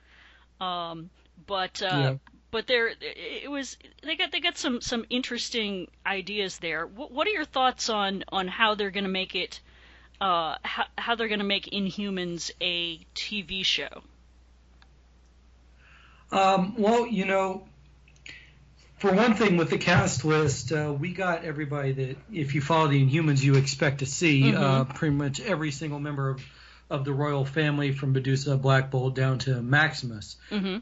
[0.60, 1.10] Um,
[1.47, 2.17] but uh, Yeah.
[2.52, 6.86] but there it was they got they got some some interesting ideas there.
[6.88, 9.60] What, what are your thoughts on on how they're going to make it?
[10.21, 14.04] Uh, how, how they're going to make Inhumans a TV show?
[16.31, 17.67] Um, well, you know,
[18.99, 22.87] for one thing, with the cast list, uh, we got everybody that, if you follow
[22.87, 24.43] the Inhumans, you expect to see.
[24.43, 24.63] Mm-hmm.
[24.63, 26.41] Uh, pretty much every single member of,
[26.89, 30.35] of the royal family, from Medusa, Black Bolt down to Maximus.
[30.49, 30.77] hmm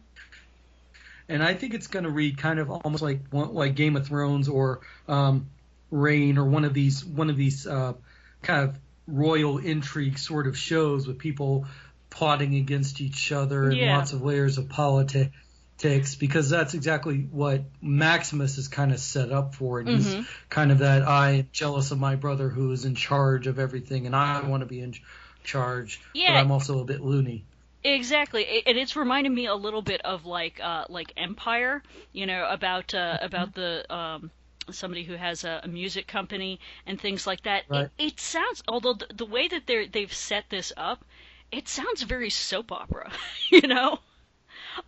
[1.30, 4.50] And I think it's going to read kind of almost like like Game of Thrones
[4.50, 5.48] or um,
[5.92, 7.94] Reign or one of these one of these uh,
[8.42, 11.66] kind of royal intrigue sort of shows with people
[12.10, 13.96] plotting against each other and Yeah.
[13.96, 16.16] lots of layers of politics.
[16.16, 20.26] Because that's exactly what Maximus is kind of set up for, and he's Mhm.
[20.50, 24.08] kind of that I am jealous of my brother who is in charge of everything,
[24.08, 24.96] and I want to be in
[25.44, 26.42] charge, but Yeah.
[26.42, 27.46] I'm also a bit loony.
[27.84, 32.48] Exactly, and it's reminding me a little bit of like uh, like Empire, you know,
[32.50, 34.32] about uh, about the um,
[34.72, 37.64] somebody who has a, a music company and things like that.
[37.70, 37.90] Right.
[38.00, 41.06] It, it sounds, although the, the way that they they've set this up,
[41.52, 43.12] it sounds very soap opera,
[43.50, 44.00] you know.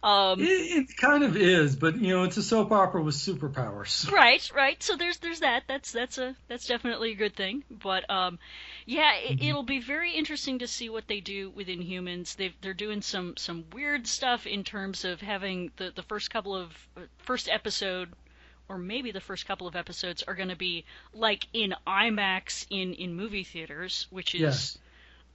[0.04, 0.46] Um, It,
[0.90, 4.10] it kind of is, but you know, it's a soap opera with superpowers.
[4.12, 4.82] Right, right.
[4.84, 5.64] So there's there's that.
[5.68, 7.64] That's that's a that's definitely a good thing.
[7.72, 8.38] But um,
[8.86, 12.36] yeah, it, it'll be very interesting to see what they do with Inhumans.
[12.36, 16.56] They've they're doing some some weird stuff in terms of having the the first couple
[16.56, 18.10] of uh, first episode.
[18.68, 22.94] Or maybe the first couple of episodes are going to be like in IMAX in,
[22.94, 24.78] in movie theaters, which is Yes.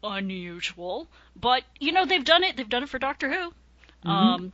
[0.05, 1.09] Unusual.
[1.35, 2.57] But you know they've done it.
[2.57, 3.53] They've done it for Doctor Who,
[4.05, 4.11] Mm-hmm.
[4.11, 4.53] um,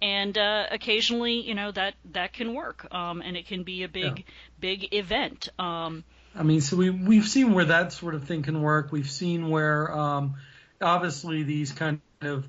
[0.00, 3.88] and uh, occasionally you know that that can work, um, and it can be a
[3.88, 4.24] big
[4.60, 5.48] big event.
[5.58, 8.90] Um, I mean, so we we've seen where that sort of thing can work.
[8.92, 10.34] We've seen where um,
[10.80, 12.48] obviously these kind of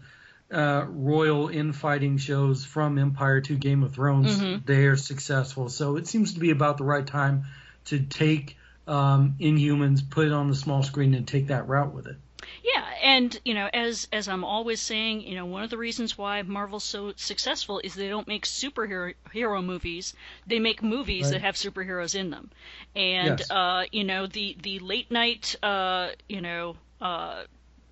[0.51, 4.65] uh, royal infighting shows from Empire to Game of Thrones Mhm.
[4.65, 5.69] they are successful.
[5.69, 7.45] So it seems to be about the right time
[7.85, 12.05] to take um, Inhumans, put it on the small screen, and take that route with
[12.07, 12.17] it.
[12.63, 16.17] Yeah, and you know as as I'm always saying, you know one of the reasons
[16.17, 20.13] why Marvel's so successful is they don't make superhero hero movies.
[20.47, 21.31] They make movies Right.
[21.31, 22.51] that have superheroes in them,
[22.95, 23.51] and Yes.
[23.51, 26.77] uh, you know the the late night uh, you know.
[27.01, 27.43] Uh,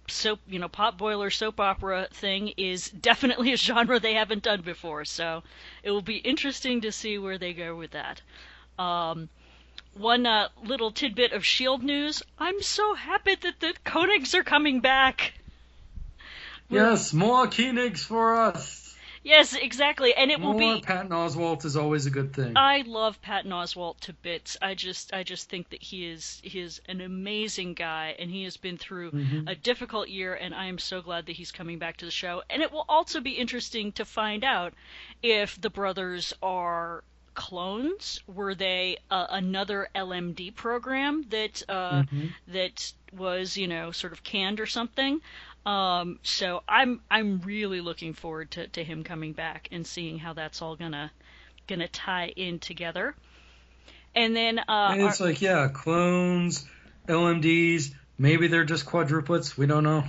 [0.08, 4.62] soap, you know, pot boiler soap opera thing is definitely a genre they haven't done
[4.62, 5.06] before.
[5.06, 5.44] So
[5.84, 8.22] it will be interesting to see where they go with that.
[8.78, 9.30] Um,
[9.94, 14.80] one uh, little tidbit of Shield news: I'm so happy that the Koenigs are coming
[14.80, 15.34] back.
[16.70, 18.82] Yes, more Koenigs for us.
[19.24, 20.82] Yes, exactly, and it will More be.
[20.82, 22.54] Patton Oswalt is always a good thing.
[22.56, 24.58] I love Patton Oswalt to bits.
[24.64, 28.44] I just I just think that he is he is an amazing guy and he
[28.46, 29.48] has been through Mhm.
[29.48, 32.42] a difficult year and I am so glad that he's coming back to the show.
[32.50, 34.74] And it will also be interesting to find out
[35.22, 38.22] if the brothers are clones.
[38.28, 42.32] Were they uh, another LMD program that uh, Mhm.
[42.50, 45.22] that was you know sort of canned or something?
[45.66, 50.34] Um, so I'm I'm really looking forward to, to him coming back and seeing how
[50.34, 51.12] that's all gonna
[51.68, 53.16] gonna tie in together.
[54.16, 56.66] And then uh, And it's our- like, yeah, clones,
[57.08, 59.56] LMDs, maybe they're just quadruplets.
[59.58, 60.04] We don't know.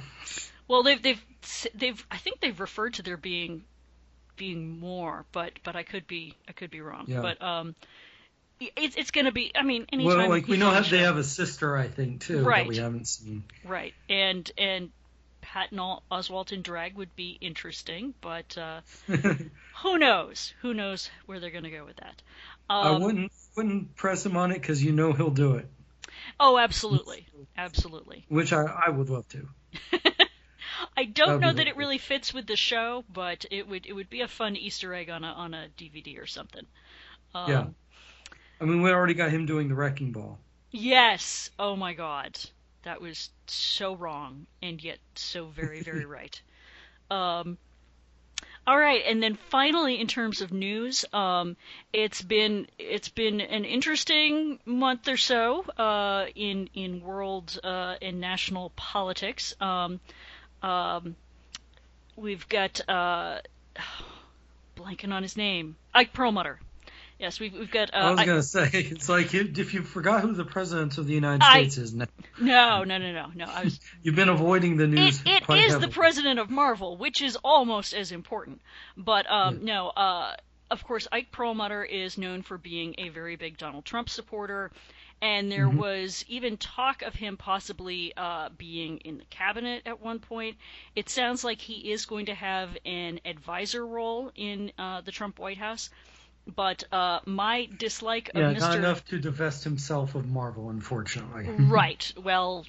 [0.68, 1.22] well they've they've
[1.74, 3.64] they've I think they've referred to there being
[4.37, 7.07] being more, but but I could be I could be wrong.
[7.09, 7.21] Yeah.
[7.21, 7.75] But um,
[8.77, 11.25] it's it's gonna be I mean anytime Well, like we know the they have a
[11.25, 12.64] sister, I think, too, Right.
[12.64, 13.45] that we haven't seen.
[13.64, 14.90] right and and
[15.40, 15.79] Patton
[16.11, 18.81] Oswalt in drag would be interesting, but uh,
[19.83, 20.55] who knows?
[20.62, 22.23] Who knows where they're gonna go with that?
[22.71, 25.66] I Um, wouldn't wouldn't press him on it because you know he'll do it,
[26.38, 28.25] Oh, absolutely, absolutely.
[28.29, 29.49] which I, I would love to.
[30.96, 34.08] I don't know that it really fits with the show, but it would it would
[34.11, 36.66] be a fun Easter egg on a on a DVD or something.
[37.35, 37.66] Um, Yeah.
[38.61, 40.38] I mean, we already got him doing the wrecking ball.
[40.72, 41.50] Yes.
[41.58, 42.38] Oh my God,
[42.82, 46.40] that was so wrong and yet so very very right.
[47.11, 47.58] Um.
[48.66, 51.56] All right, and then finally, in terms of news, um,
[51.92, 58.20] it's been it's been an interesting month or so uh, in in world uh, and
[58.20, 59.54] national politics.
[59.61, 60.00] Um,
[60.62, 61.16] um,
[62.16, 63.38] we've got uh,
[64.77, 66.59] blanking on his name, Ike Perlmutter.
[67.18, 67.94] Yes, we've we've got.
[67.94, 70.98] Uh, I was Ike- gonna say it's like if if you forgot who the president
[70.98, 72.07] of the United I- States is now,
[72.40, 73.44] no, no, no, no, no.
[73.44, 75.22] I was you've been avoiding the news.
[75.25, 78.61] it quite is the president of Marvel, which is almost as important.
[78.96, 80.35] But um, no, uh,
[80.72, 84.70] of course, Ike Perlmutter is known for being a very big Donald Trump supporter,
[85.20, 85.76] and there Mhm.
[85.76, 90.56] was even talk of him possibly uh, being in the cabinet at one point.
[90.96, 95.38] It sounds like he is going to have an advisor role in uh, the Trump
[95.38, 95.90] White House.
[96.56, 98.61] But uh, my dislike of Yeah, Mr.
[98.61, 101.48] not enough to divest himself of Marvel, unfortunately.
[101.68, 102.12] Right.
[102.22, 102.66] Well,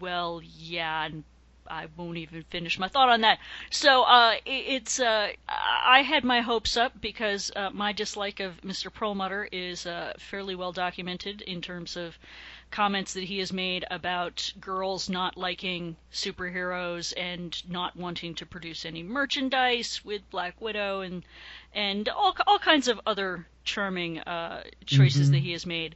[0.00, 1.24] well, yeah, and
[1.68, 3.38] I won't even finish my thought on that.
[3.70, 8.60] So uh, it, it's uh, I had my hopes up because uh, my dislike of
[8.62, 8.92] Mr.
[8.92, 12.18] Perlmutter is uh, fairly well documented in terms of
[12.70, 18.84] comments that he has made about girls not liking superheroes and not wanting to produce
[18.84, 21.24] any merchandise with Black Widow and
[21.72, 25.32] and all all kinds of other charming uh, choices Mm-hmm.
[25.32, 25.94] that he has made.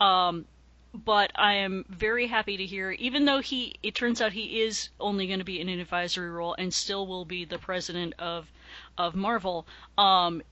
[0.00, 0.46] Um,
[0.92, 4.88] but I am very happy to hear, even though he, it turns out he is
[4.98, 8.50] only going to be in an advisory role and still will be the president of,
[8.98, 9.66] of Marvel.
[9.96, 10.42] Um,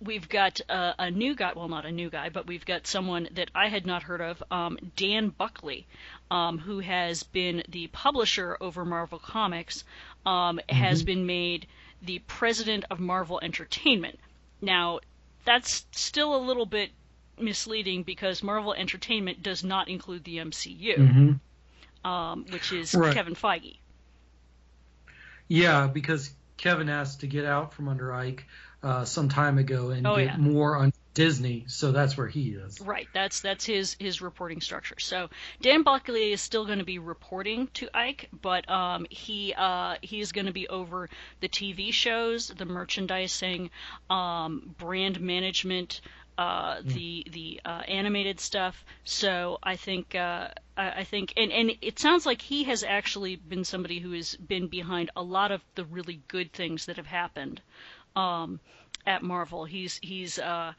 [0.00, 3.28] we've got a, a new guy, well, not a new guy, but we've got someone
[3.34, 5.86] that I had not heard of, um, Dan Buckley,
[6.30, 9.84] um, who has been the publisher over Marvel Comics,
[10.26, 11.66] um, has been made
[12.02, 14.18] the president of Marvel Entertainment.
[14.60, 15.00] Now,
[15.44, 16.90] that's still a little bit
[17.42, 21.32] misleading because Marvel Entertainment does not include the MCU, hmm
[22.04, 23.14] um, which is Right.
[23.14, 23.78] Kevin Feige.
[25.48, 28.46] Yeah, because Kevin asked to get out from under Ike
[28.82, 30.36] uh, some time ago and Oh, get yeah.
[30.36, 32.80] more on Disney, so that's where he is.
[32.80, 34.98] Right, that's that's his his reporting structure.
[34.98, 35.28] So
[35.60, 40.20] Dan Buckley is still going to be reporting to Ike, but um, he uh, he
[40.20, 43.70] is going to be over the TV shows, the merchandising,
[44.08, 46.00] um, brand management,
[46.38, 48.84] uh, the the uh, animated stuff.
[49.04, 53.36] So I think uh, I, I think and and it sounds like he has actually
[53.36, 57.06] been somebody who has been behind a lot of the really good things that have
[57.06, 57.60] happened
[58.16, 58.60] um,
[59.06, 59.64] at Marvel.
[59.64, 60.72] He's he's uh,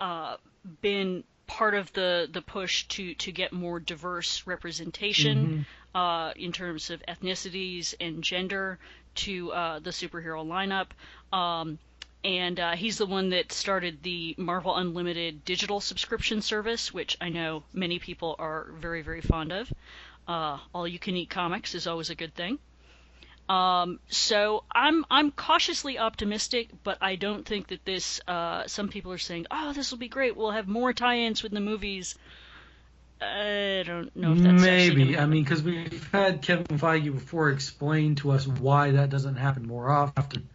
[0.00, 0.36] uh,
[0.80, 6.90] been part of the, the push to, to get more diverse representation uh, in terms
[6.90, 8.78] of ethnicities and gender
[9.16, 10.86] to uh, the superhero lineup.
[11.36, 11.78] Um,
[12.24, 17.30] and uh, he's the one that started the Marvel Unlimited digital subscription service, which I
[17.30, 19.72] know many people are very, very fond of.
[20.28, 22.58] Uh, all you can eat comics is always a good thing.
[23.48, 28.20] Um, so I'm I'm cautiously optimistic, but I don't think that this.
[28.28, 30.36] Uh, some people are saying, "Oh, this will be great.
[30.36, 32.16] We'll have more tie-ins with the movies."
[33.20, 35.18] I don't know if that's Maybe.
[35.18, 39.66] I mean, because we've had Kevin Feige before explain to us why that doesn't happen
[39.66, 40.48] more often.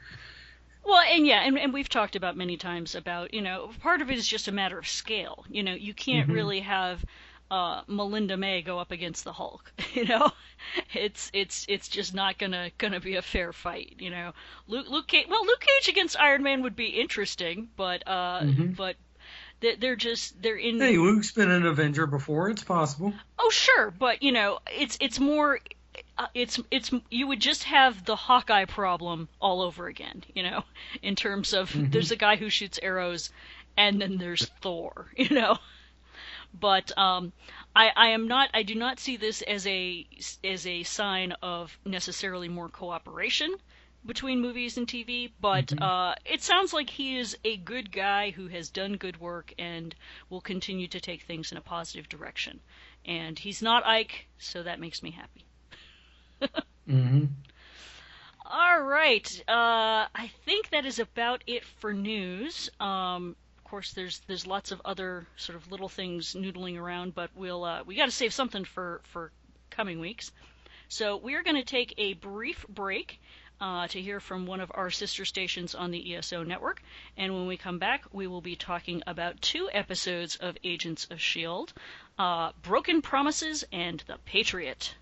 [0.86, 4.10] Well, and yeah, and, and we've talked about many times about you know part of
[4.12, 5.44] it is just a matter of scale.
[5.50, 7.04] You know, you can't really have
[7.52, 9.72] uh, Melinda May go up against the Hulk.
[9.96, 10.30] You know,
[10.94, 13.96] it's it's it's just not gonna gonna be a fair fight.
[14.00, 14.34] You know,
[14.68, 15.26] Luke Luke Cage.
[15.30, 18.42] Well, Luke Cage against Iron Man would be interesting, but uh,
[18.76, 18.98] but
[19.62, 20.80] they- they're just they're in.
[20.80, 22.50] Hey, Luke's been an Avenger before.
[22.50, 23.14] It's possible.
[23.40, 25.60] Oh, sure, but you know, it's it's more.
[26.18, 30.64] Uh, it's it's you would just have the Hawkeye problem all over again, you know,
[31.02, 33.32] in terms of there's a guy who shoots arrows,
[33.76, 35.58] and then there's Thor, you know.
[36.58, 37.34] But um,
[37.76, 40.08] I I am not I do not see this as a
[40.42, 43.54] as a sign of necessarily more cooperation
[44.06, 48.48] between movies and TV, but uh, it sounds like he is a good guy who
[48.48, 49.96] has done good work and
[50.30, 52.62] will continue to take things in a positive direction.
[53.04, 55.46] And he's not Ike, so that makes me happy.
[56.88, 57.26] Hmm
[58.46, 62.70] All right, uh, I think that is about it for news.
[62.80, 67.32] Um, of course, there's there's lots of other sort of little things noodling around, but
[67.36, 69.32] we'll uh, we got to save something for for
[69.72, 70.32] coming weeks.
[70.88, 73.20] So we are going to take a brief break
[73.60, 76.82] uh, to hear from one of our sister stations on the ESO network,
[77.18, 81.20] and when we come back, we will be talking about two episodes of Agents of
[81.20, 81.74] Shield:
[82.20, 84.96] uh, Broken Promises and The Patriot.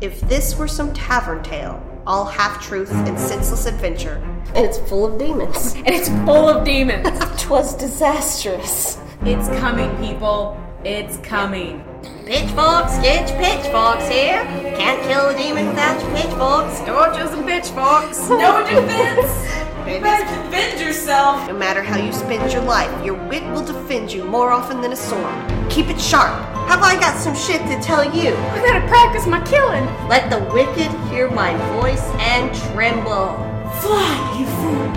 [0.00, 4.22] If this were some tavern tale, all half truth and senseless adventure,
[4.54, 5.74] and it's full of demons.
[5.76, 7.08] And it's full of demons.
[7.42, 8.98] Twas disastrous.
[9.22, 10.56] it's coming, people.
[10.84, 11.82] It's coming.
[12.26, 14.44] Pitchforks, get your pitchforks here.
[14.76, 16.78] Can't kill a demon without your pitchforks.
[16.86, 18.28] Torches and pitchforks.
[18.28, 19.64] No defense.
[19.88, 21.48] You better defend yourself.
[21.48, 24.92] No matter how you spend your life, your wit will defend you more often than
[24.92, 25.34] a sword.
[25.70, 26.44] Keep it sharp.
[26.68, 28.34] Have I got some shit to tell you?
[28.36, 29.86] I gotta practice my killing.
[30.06, 33.32] Let the wicked hear my voice and tremble.
[33.80, 34.92] Fly, you fool.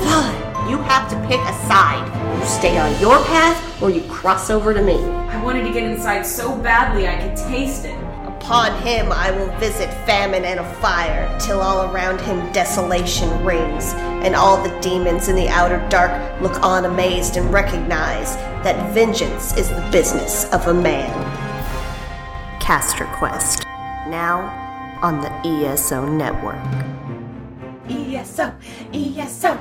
[0.00, 0.66] Fly.
[0.70, 2.06] You have to pick a side.
[2.40, 5.04] You stay on your path or you cross over to me.
[5.04, 7.99] I wanted to get inside so badly I could taste it.
[8.50, 13.92] Upon him I will visit famine and a fire, till all around him desolation rings,
[14.24, 16.10] and all the demons in the outer dark
[16.42, 18.34] look on amazed and recognize
[18.64, 21.12] that vengeance is the business of a man.
[22.60, 23.62] Caster Quest,
[24.08, 24.40] now
[25.00, 26.58] on the ESO network.
[27.88, 28.52] ESO,
[28.92, 29.60] ESO.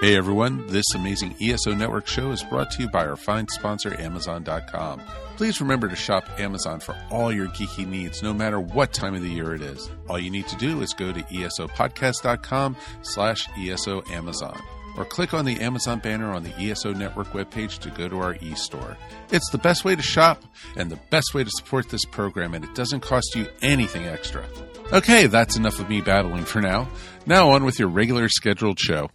[0.00, 3.94] Hey everyone, this amazing ESO Network show is brought to you by our fine sponsor,
[4.00, 5.00] Amazon.com.
[5.36, 9.22] Please remember to shop Amazon for all your geeky needs, no matter what time of
[9.22, 9.90] the year it is.
[10.08, 14.58] All you need to do is go to esopodcast.com slash ESO Amazon
[14.96, 18.36] or click on the Amazon banner on the ESO Network webpage to go to our
[18.40, 18.96] e-store.
[19.30, 20.42] It's the best way to shop
[20.76, 24.44] and the best way to support this program, and it doesn't cost you anything extra.
[24.92, 26.88] Okay, that's enough of me babbling for now.
[27.26, 29.10] Now on with your regular scheduled show.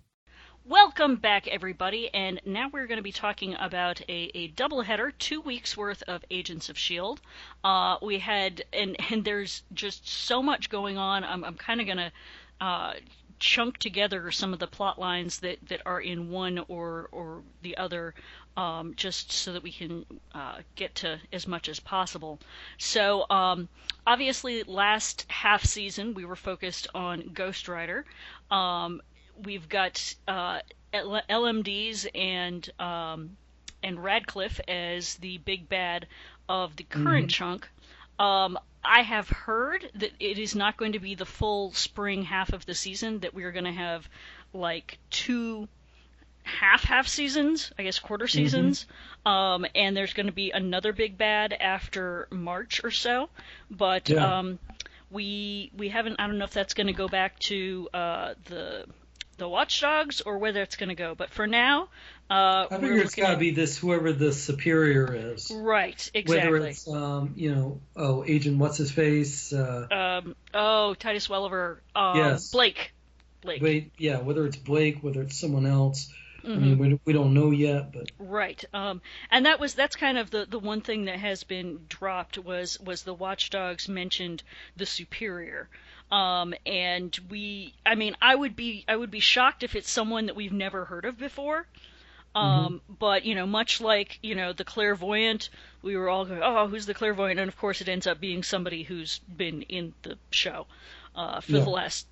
[0.72, 5.42] Welcome back, everybody, and now we're going to be talking about a, a doubleheader, two
[5.42, 7.20] weeks worth of Agents of Shield.
[7.62, 11.26] Uh, we had, and and there's just so much going on.
[11.26, 12.12] I'm, I'm kind of going to
[12.62, 12.94] uh,
[13.38, 17.76] chunk together some of the plot lines that, that are in one or or the
[17.76, 18.16] other,
[18.56, 22.40] um, just so that we can uh, get to as much as possible.
[22.78, 23.68] So um,
[24.08, 28.06] obviously, last half season we were focused on Ghost Rider.
[28.50, 29.02] Um,
[29.44, 30.60] we've got uh,
[30.94, 33.38] LMDs and um,
[33.84, 36.08] and Radcliffe as the big bad
[36.48, 37.44] of the current mm-hmm.
[37.44, 37.70] chunk.
[38.20, 42.54] Um, I have heard that it is not going to be the full spring half
[42.54, 43.20] of the season.
[43.20, 44.08] That we are going to have
[44.54, 45.68] like two
[46.44, 48.38] half half seasons, I guess quarter mm-hmm.
[48.38, 48.86] seasons,
[49.26, 49.28] mm-hmm.
[49.28, 53.30] um, and there's going to be another big bad after March or so.
[53.70, 54.40] But yeah.
[54.40, 54.60] um,
[55.10, 56.20] we we haven't.
[56.20, 58.86] I don't know if that's going to go back to uh, the
[59.42, 61.16] the Watchdogs or whether it's going to go.
[61.16, 61.90] But for now,
[62.30, 65.52] uh, I figure it's got to be this whoever the superior is.
[65.54, 66.52] Right, exactly.
[66.52, 69.52] Whether it's um, you know, oh, Agent what's his face?
[69.52, 71.82] Uh, um, oh, Titus Welliver.
[71.96, 72.52] Um, yes.
[72.52, 72.94] Blake.
[73.42, 73.62] Blake.
[73.64, 76.14] Wait, yeah, whether it's Blake, whether it's someone else.
[76.44, 76.52] Mm-hmm.
[76.52, 78.64] I mean, we, we don't know yet, but right.
[78.74, 82.38] Um, and that was that's kind of the, the one thing that has been dropped
[82.38, 84.44] was was the Watchdogs mentioned
[84.76, 85.68] the superior.
[86.12, 90.26] Um, and we, I mean, I would be, I would be shocked if it's someone
[90.26, 91.68] that we've never heard of before.
[92.34, 92.94] Um, mm-hmm.
[93.00, 95.50] but you know, much like you know the clairvoyant,
[95.82, 98.42] we were all going, "Oh, who's the clairvoyant?" And of course, it ends up being
[98.42, 100.66] somebody who's been in the show
[101.16, 101.64] uh, for yeah.
[101.64, 102.08] the last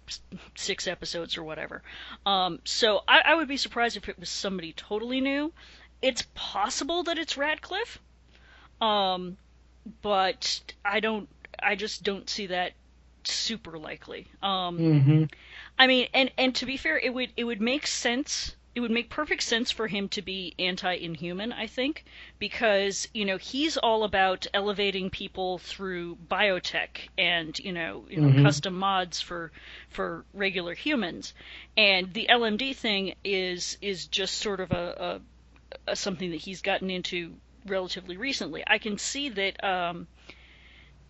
[0.56, 1.82] six episodes or whatever.
[2.26, 5.54] Um, so I, I, would be surprised if it was somebody totally new.
[6.02, 8.00] It's possible that it's Radcliffe,
[8.82, 9.38] um,
[10.02, 11.30] but I don't.
[11.62, 12.74] I just don't see that
[13.28, 14.28] super likely.
[14.42, 15.24] Um, mm-hmm.
[15.78, 18.56] I mean, and and to be fair, it would it would make sense.
[18.76, 22.06] It would make perfect sense for him to be anti-inhuman, I think,
[22.38, 28.28] because you know he's all about elevating people through biotech and you know you know
[28.30, 28.46] mm-hmm.
[28.46, 29.52] custom mods for
[29.90, 31.34] for regular humans,
[31.76, 35.22] and the LMD thing is is just sort of a,
[35.88, 37.34] a, a something that he's gotten into
[37.66, 38.64] relatively recently.
[38.68, 39.64] I can see that.
[39.64, 40.08] Um,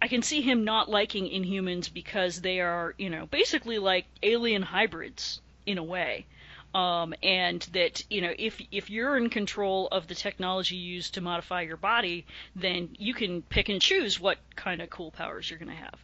[0.01, 4.61] I can see him not liking Inhumans because they are, you know, basically like alien
[4.61, 6.25] hybrids in a way.
[6.73, 11.21] Um, and that you know if if you're in control of the technology used to
[11.21, 15.57] modify your body, then you can pick and choose what kind of cool powers you're
[15.57, 15.99] going to have.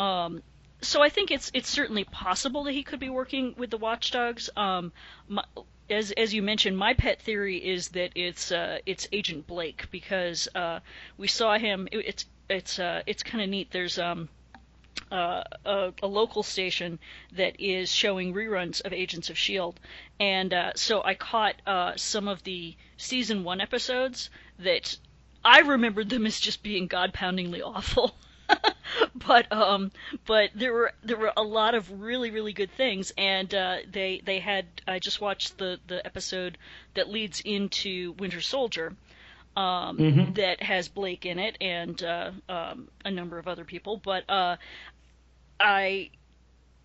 [0.00, 0.42] Um,
[0.82, 4.50] so I think it's it's certainly possible that he could be working with the Watchdogs.
[4.56, 4.92] Um,
[5.28, 5.44] my,
[5.88, 10.48] as as you mentioned, my pet theory is that it's uh, it's Agent Blake because
[10.54, 10.80] uh,
[11.18, 11.88] we saw him.
[11.92, 13.70] It, it's it's uh, it's kind of neat.
[13.70, 14.28] There's um,
[15.10, 16.98] uh, a, a, local station
[17.32, 19.78] that is showing reruns of Agents of Shield,
[20.18, 24.96] and uh, so I caught uh, some of the season one episodes that
[25.44, 28.14] I remembered them as just being god-poundingly awful.
[29.14, 29.92] but um,
[30.26, 34.20] but there were there were a lot of really really good things, and uh, they
[34.24, 36.58] they had I just watched the the episode
[36.94, 38.96] that leads into Winter Soldier,
[39.56, 40.32] um, mm-hmm.
[40.34, 43.96] that has Blake in it and uh, um, a number of other people.
[43.96, 44.56] But uh,
[45.58, 46.10] I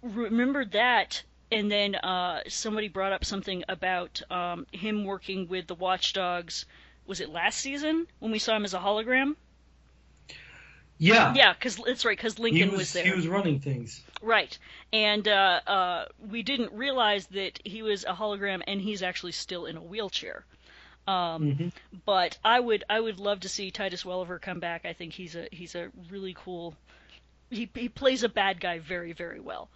[0.02, 5.76] remembered that, and then uh, somebody brought up something about um, him working with the
[5.76, 6.66] Watchdogs.
[7.06, 9.36] Was it last season when we saw him as a hologram?
[10.98, 11.34] Yeah.
[11.36, 13.04] Yeah, because it's right, because Lincoln was, was, there.
[13.04, 14.02] He was running things.
[14.22, 14.58] Right,
[14.94, 19.66] and uh, uh, we didn't realize that he was a hologram, and he's actually still
[19.66, 20.46] in a wheelchair.
[21.08, 21.68] Um, mm-hmm.
[22.06, 24.86] But I would I would love to see Titus Welliver come back.
[24.86, 26.76] I think he's a he's a really cool.
[27.50, 29.70] He he plays a bad guy very very well.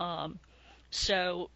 [0.00, 0.40] Um,
[0.90, 1.50] so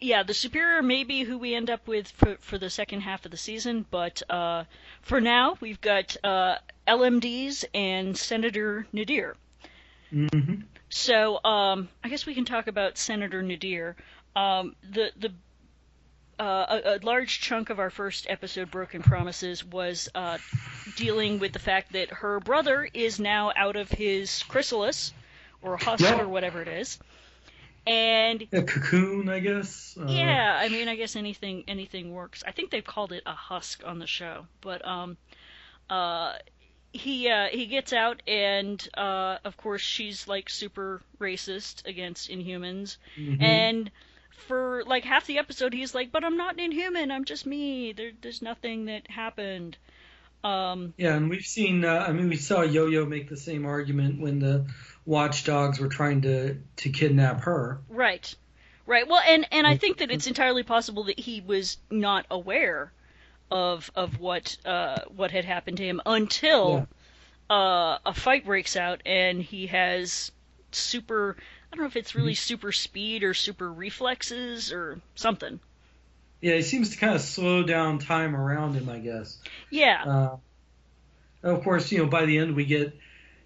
[0.00, 3.24] yeah, the superior may be who we end up with for for the second half
[3.24, 3.86] of the season.
[3.90, 4.64] But uh,
[5.00, 6.56] for now, we've got uh,
[6.88, 9.36] LMDs and Senator Nadir.
[10.12, 10.62] Mm-hmm.
[10.88, 13.96] So um, I guess we can talk about Senator Nadir.
[14.34, 15.32] Um, the the
[16.38, 20.38] uh, a, a, large chunk of our first episode, Broken Promises, was uh,
[20.96, 25.12] dealing with the fact that her brother is now out of his chrysalis,
[25.62, 26.20] or husk, yep.
[26.20, 26.98] or whatever it is.
[27.86, 29.96] and a cocoon, I guess.
[30.00, 32.42] Uh, yeah, I mean, I guess anything anything works.
[32.46, 35.16] I think they've called it a husk on the show, but um,
[35.90, 36.34] uh,
[36.92, 42.98] he uh, he gets out, and uh, of course she's like super racist against Inhumans,
[43.18, 43.42] mhm.
[43.42, 43.90] and
[44.42, 47.10] for like half the episode, he's like, "But I'm not an Inhuman.
[47.10, 47.92] I'm just me.
[47.92, 49.76] There, there's nothing that happened."
[50.44, 51.84] Um, Yeah, and we've seen.
[51.84, 54.66] Uh, I mean, we saw Yo-Yo make the same argument when the
[55.06, 57.80] Watchdogs were trying to to kidnap her.
[57.88, 58.34] Right.
[58.86, 59.06] Right.
[59.06, 62.92] Well, and and I think that it's entirely possible that he was not aware
[63.50, 66.88] of of what uh what had happened to him until
[67.50, 70.32] uh a fight breaks out and he has
[70.72, 71.36] super
[71.72, 75.58] I don't know if it's really super speed or super reflexes or something.
[76.42, 79.38] Yeah, he seems to kind of slow down time around him, I guess.
[79.70, 80.02] Yeah.
[80.04, 80.36] Uh,
[81.42, 82.94] of course, you know, by the end we get,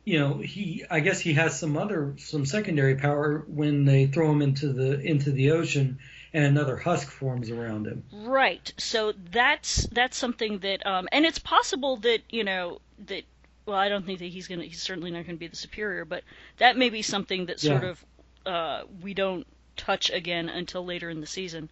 [0.05, 0.85] you know, he.
[0.91, 4.99] I guess he has some other, some secondary power when they throw him into the
[5.01, 5.99] into the ocean,
[6.33, 8.03] and another husk forms around him.
[8.13, 8.73] Right.
[8.79, 13.23] So that's that's something that um and it's possible that, you know, that
[13.67, 15.57] well, I don't think that he's going to he's certainly not going to be the
[15.57, 16.25] superior, but
[16.59, 17.91] that may be something that sort Yeah.
[17.91, 18.05] of
[18.47, 21.71] uh we don't touch again until later in the season.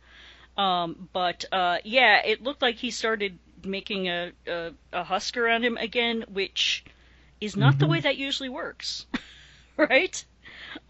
[0.56, 5.64] Um but uh yeah, it looked like he started making a a, a husk around
[5.64, 6.84] him again, which
[7.40, 7.88] is not the Mhm.
[7.88, 9.06] way that usually works.
[9.78, 10.24] right?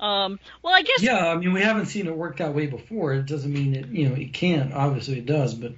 [0.01, 3.15] Um well, I guess Yeah, I mean, we haven't seen it work that way before.
[3.15, 4.73] It doesn't mean it, you know, it can't.
[4.73, 5.73] Obviously, it does, but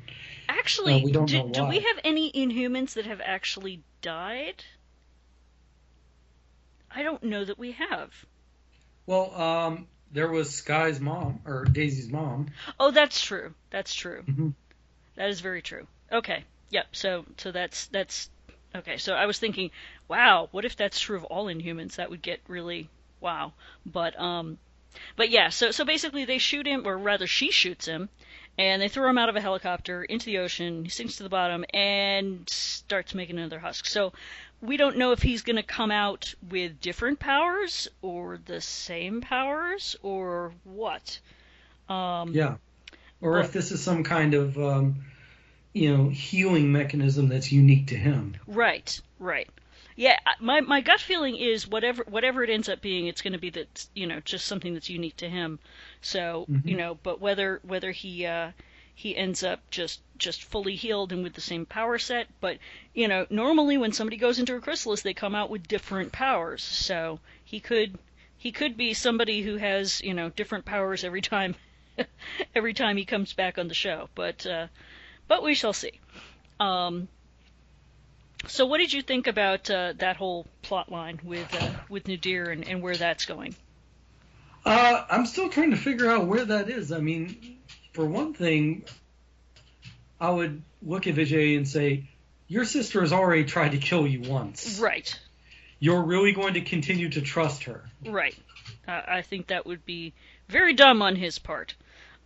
[0.48, 4.64] Actually, No, we don't do, know do we have any Inhumans that have actually died?
[6.90, 8.26] I don't know that we have.
[9.06, 9.86] well, um,
[10.16, 12.46] there was Skye's mom or Daisy's mom.
[12.80, 13.52] Oh, that's true.
[13.68, 14.24] That's true.
[14.26, 14.54] Mhm.
[15.16, 15.86] That is very true.
[16.10, 16.42] Okay.
[16.70, 16.86] Yep.
[16.92, 18.30] So so that's that's
[18.74, 18.96] okay.
[18.96, 19.70] So I was thinking,
[20.08, 21.96] wow, what if that's true of all Inhumans?
[21.96, 22.88] That would get really
[23.20, 23.52] wow.
[23.84, 24.56] But um
[25.16, 28.08] but yeah, so so basically they shoot him or rather she shoots him
[28.56, 30.84] and they throw him out of a helicopter into the ocean.
[30.84, 33.84] He sinks to the bottom and starts making another husk.
[33.84, 34.14] So
[34.60, 39.20] we don't know if he's going to come out with different powers or the same
[39.20, 41.18] powers or what.
[41.88, 42.56] Um Yeah.
[43.20, 45.04] Or Well- if this is some kind of, um,
[45.72, 48.36] you know, healing mechanism that's unique to him.
[48.46, 49.48] Right, right.
[49.94, 53.38] Yeah, my my gut feeling is whatever whatever it ends up being, it's going to
[53.38, 55.58] be that you know just something that's unique to him.
[56.02, 56.66] So Mhm.
[56.68, 58.50] you know, but whether whether he uh,
[58.98, 62.56] he ends up just just fully healed and with the same power set, but
[62.94, 66.62] you know, normally when somebody goes into a chrysalis, they come out with different powers.
[66.62, 67.98] So he could
[68.38, 71.56] he could be somebody who has you know different powers every time
[72.54, 74.08] every time he comes back on the show.
[74.14, 74.68] But uh,
[75.28, 76.00] but we shall see.
[76.58, 77.08] Um,
[78.46, 82.48] so, what did you think about uh, that whole plot line with uh, with Nadir
[82.48, 83.54] and, and where that's going?
[84.64, 86.92] Uh, I'm still trying to figure out where that is.
[86.92, 87.58] I mean,
[87.96, 88.84] for one thing,
[90.20, 92.04] I would look at Vijay and say,
[92.46, 94.78] Your sister has already tried to kill you once.
[94.78, 95.18] Right,
[95.80, 97.84] You're really going to continue to trust her.
[98.06, 98.36] right.
[98.86, 100.12] Uh, I think that would be
[100.48, 101.74] very dumb on his part.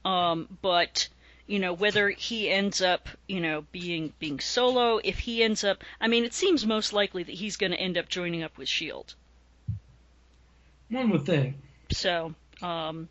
[0.04, 1.08] Um, but
[1.46, 5.84] you know whether he ends up you know being being solo, if he ends up,
[6.00, 8.68] I mean, it seems most likely that he's going to end up joining up with
[8.68, 9.14] Shield.
[10.90, 11.56] One would think.
[11.92, 13.08] So, um,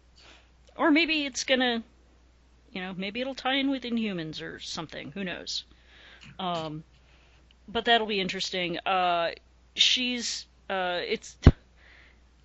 [0.76, 1.84] or maybe it's gonna,
[2.72, 5.12] you know, maybe it'll tie in with Inhumans or something.
[5.12, 5.64] Who knows?
[6.38, 6.84] Um,
[7.68, 8.80] but that'll be interesting.
[8.86, 9.32] Uh,
[9.76, 11.38] she's, uh, it's,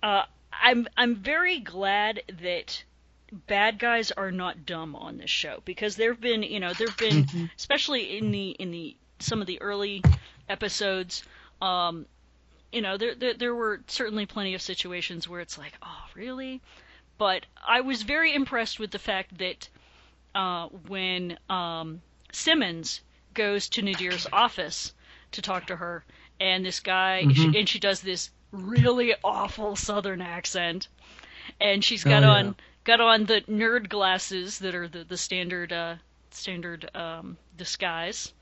[0.03, 2.83] uh, I'm, I'm very glad that
[3.47, 7.49] bad guys are not dumb on this show because there've been, you know, there've been,
[7.57, 10.03] especially in the, in the, some of the early
[10.47, 11.23] episodes,
[11.61, 12.05] um,
[12.71, 16.61] you know, there, there there were certainly plenty of situations where it's like, oh, really?
[17.17, 19.69] But I was very impressed with the fact that
[20.35, 23.01] uh, when um, Simmons
[23.33, 24.93] goes to Nadir's office
[25.31, 26.05] to talk to her,
[26.39, 30.89] and this guy, she, and she does this really awful Southern accent,
[31.61, 32.53] and she's got Oh, yeah.
[32.53, 35.95] on got on the nerd glasses that are the the standard uh,
[36.31, 38.33] standard um, disguise,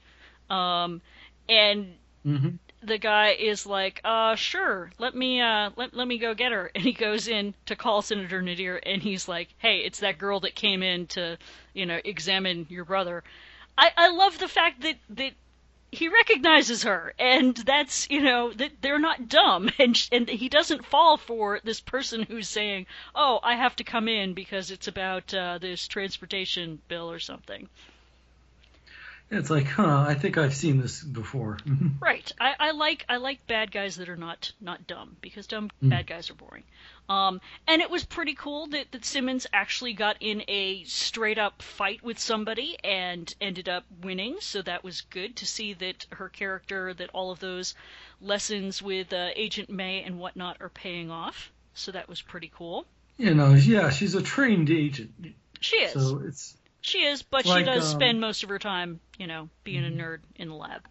[0.50, 1.02] um,
[1.50, 6.34] and hmm the guy is like, uh, sure, let me, uh, let, let me go
[6.34, 6.72] get her.
[6.76, 10.40] And he goes in to call Senator Nadir, and he's like, hey, it's that girl
[10.42, 11.38] that came in to,
[11.74, 13.24] you know, examine your brother.
[13.78, 15.34] I, I love the fact that, that
[15.92, 20.50] he recognizes her, and that's, you know, that they're not dumb, and, sh- and he
[20.50, 24.88] doesn't fall for this person who's saying, oh, I have to come in because it's
[24.88, 27.70] about, uh, this transportation bill or something.
[29.36, 30.06] It's like, huh?
[30.08, 31.58] I think I've seen this before.
[32.00, 32.30] Right.
[32.40, 35.90] I, I like I like bad guys that are not not dumb because dumb Mm.
[35.90, 36.64] bad guys are boring.
[37.10, 41.62] Um, and it was pretty cool that, that Simmons actually got in a straight up
[41.62, 44.38] fight with somebody and ended up winning.
[44.42, 47.74] So that was good to see that her character, that all of those
[48.22, 51.52] lessons with uh, Agent May and whatnot are paying off.
[51.74, 52.86] So that was pretty cool.
[53.18, 55.12] you know, yeah, she's a trained agent,
[55.60, 55.94] She is.
[55.94, 57.90] so it's she is, but like, she does um, Mm-hmm.
[57.90, 60.88] spend most of her time, you know, being a nerd in the lab.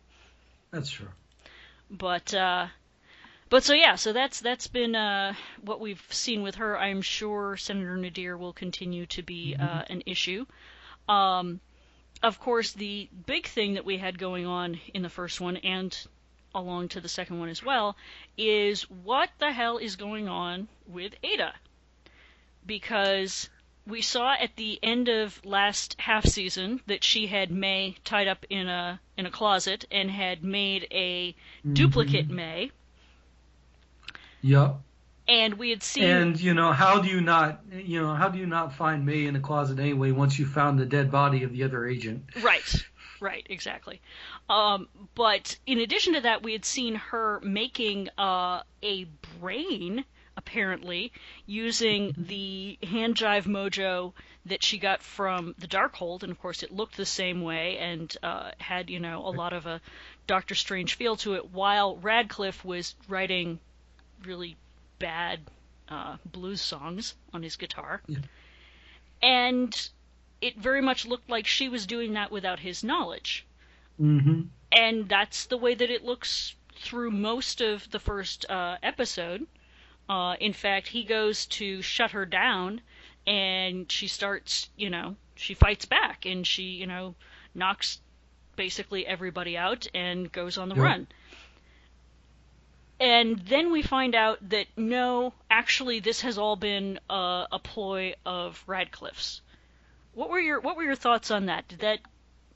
[0.72, 1.08] that's true.
[1.90, 2.68] but uh
[3.50, 7.56] but so yeah so that's that's been uh what we've seen with her i'm sure
[7.56, 10.46] senator nadir will continue to be uh, an issue
[11.08, 11.60] um
[12.22, 16.06] of course the big thing that we had going on in the first one and
[16.54, 17.96] along to the second one as well
[18.36, 21.54] is what the hell is going on with ada
[22.66, 23.48] because
[23.86, 28.44] we saw at the end of last half season that she had May tied up
[28.48, 31.34] in a in a closet and had made a
[31.72, 32.70] duplicate May,
[34.42, 34.76] Yep.
[35.28, 38.38] and we had seen And you know, how do you not, you know, how do
[38.38, 41.52] you not find May in a closet anyway once you found the dead body of
[41.52, 42.24] the other agent?
[42.42, 42.84] right,
[43.20, 44.00] right, exactly.
[44.48, 49.04] Um, but in addition to that, we had seen her making uh, a
[49.40, 50.04] brain
[50.46, 51.12] apparently
[51.46, 54.12] using the hand jive mojo
[54.46, 58.16] that she got from the Darkhold, and of course it looked the same way and
[58.22, 59.80] uh, had you know a lot of a
[60.26, 63.58] Doctor Strange feel to it, while Radcliffe was writing
[64.24, 64.56] really
[64.98, 65.40] bad
[65.88, 68.18] uh, blues songs on his guitar, Yeah.
[69.22, 69.88] and
[70.40, 73.46] it very much looked like she was doing that without his knowledge
[74.00, 74.42] Mm-hmm.
[74.72, 79.46] and that's the way that it looks through most of the first uh, episode.
[80.08, 82.80] Uh, in fact, he goes to shut her down,
[83.26, 87.14] and she starts, you know, she fights back, and she, you know,
[87.54, 88.00] knocks
[88.56, 90.84] basically everybody out and goes on the Yep.
[90.84, 91.06] run.
[93.00, 98.14] And then we find out that no, actually, this has all been uh, a ploy
[98.24, 99.40] of Radcliffe's.
[100.14, 101.66] What were your What were your thoughts on that?
[101.68, 101.98] Did that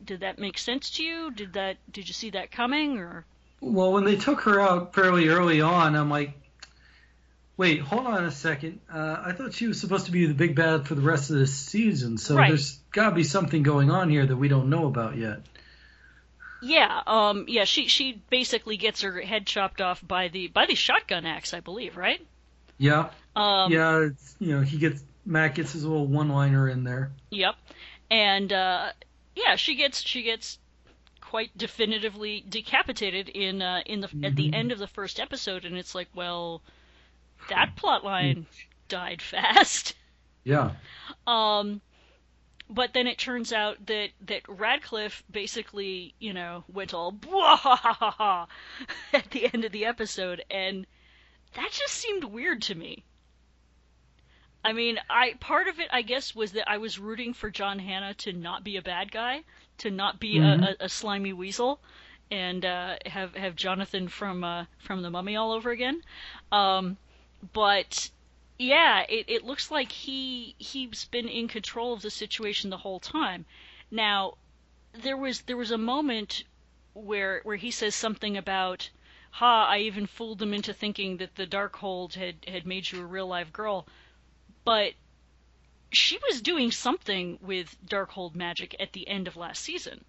[0.04, 1.30] did that make sense to you?
[1.32, 3.24] Did that did you see that coming or
[3.60, 6.34] Well, when they took her out fairly early on, I'm like,
[7.56, 8.80] wait, hold on a second.
[8.92, 11.36] Uh, I thought she was supposed to be the big bad for the rest of
[11.36, 12.48] this season, so Right.
[12.48, 15.40] there's got to be something going on here that we don't know about yet.
[16.62, 20.74] Yeah, um yeah, she she basically gets her head chopped off by the by the
[20.74, 22.20] shotgun axe, I believe, right?
[22.78, 27.10] Yeah, Um yeah, it's, you know, he gets Matt gets his little one-liner in there.
[27.30, 27.56] Yep.
[28.10, 28.88] And uh
[29.34, 30.58] yeah, she gets she gets
[31.20, 35.76] quite definitively decapitated in uh in the at the end of the first episode and
[35.76, 36.62] it's like, well,
[37.48, 38.46] that plot line
[38.88, 39.94] died fast.
[40.44, 40.74] Yeah,
[41.26, 41.80] Um,
[42.70, 48.46] but then it turns out that that Radcliffe basically, you know, went all "Bwahahaha"
[49.12, 50.86] at the end of the episode, and
[51.54, 53.02] that just seemed weird to me.
[54.64, 57.78] I mean, I part of it, I guess, was that I was rooting for John
[57.80, 59.42] Hannah to not be a bad guy,
[59.78, 61.80] to not be a, a, a slimy weasel,
[62.30, 66.02] and uh, have have Jonathan from uh, from the Mummy all over again.
[66.52, 66.96] Um,
[67.52, 68.08] but
[68.58, 72.98] yeah, it, it looks like he he's been in control of the situation the whole
[72.98, 73.44] time.
[73.90, 74.38] Now,
[74.94, 76.44] there was there was a moment
[76.94, 78.88] where where he says something about,
[79.32, 79.66] "Ha!
[79.66, 83.26] I even fooled them into thinking that the Darkhold had had made you a real
[83.26, 83.86] live girl,"
[84.64, 84.94] but
[85.92, 90.06] she was doing something with Darkhold magic at the end of last season.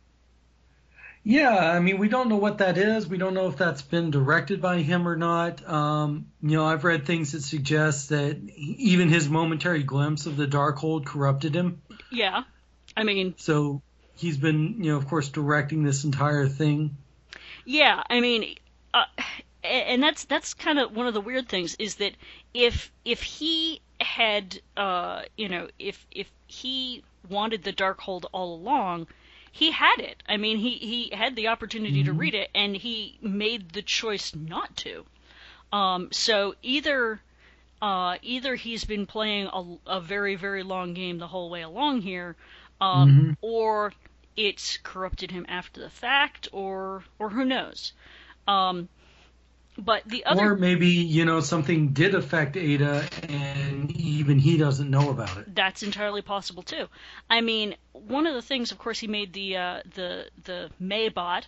[1.28, 1.58] Yeah.
[1.58, 3.06] I mean, we don't know what that is.
[3.06, 5.68] We don't know if that's been directed by him or not.
[5.68, 10.48] Um, you know, I've read things that suggest that even his momentary glimpse of the
[10.48, 11.82] Darkhold corrupted him.
[12.10, 12.44] Yeah,
[12.96, 13.82] I mean, So
[14.16, 16.96] he's been, you know, of course, directing this entire thing.
[17.66, 18.56] Yeah, I mean,
[18.94, 19.04] uh,
[19.64, 22.14] and that's that's kind of one of the weird things is that
[22.54, 29.08] if if he had, uh, you know, if if he wanted the Darkhold all along,
[29.58, 30.22] he had it.
[30.30, 34.36] I mean, he he had the opportunity to read it, and he made the choice
[34.36, 35.06] not to.
[35.72, 37.22] Um, so either.
[37.80, 42.02] Uh, either he's been playing a, a very, very long game the whole way along
[42.02, 42.36] here,
[42.82, 43.94] um, or
[44.36, 47.94] it's corrupted him after the fact, or or who knows.
[48.48, 48.90] Um,
[49.78, 54.90] but the other Or maybe, you know, something did affect Ada and even he doesn't
[54.90, 55.54] know about it.
[55.56, 56.88] that's entirely possible too.
[57.30, 61.44] I mean, one of the things, of course, he made the uh, the the Maybot,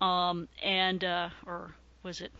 [0.00, 2.32] um, and uh, or was it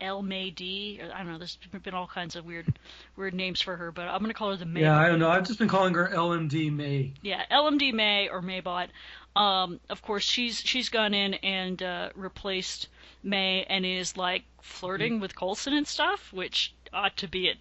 [0.00, 1.00] El May D?
[1.14, 1.38] I don't know.
[1.38, 2.66] There's been all kinds of weird
[3.16, 4.80] weird names for her, but I'm gonna call her the May.
[4.80, 5.30] Yeah, I don't know.
[5.30, 7.12] I've just been calling her LMD May.
[7.22, 8.88] yeah, LMD May or Maybot.
[9.36, 12.88] Um, of course, she's she's gone in and uh, replaced
[13.22, 17.54] May and is like flirting with Coulson and stuff, which ought to be a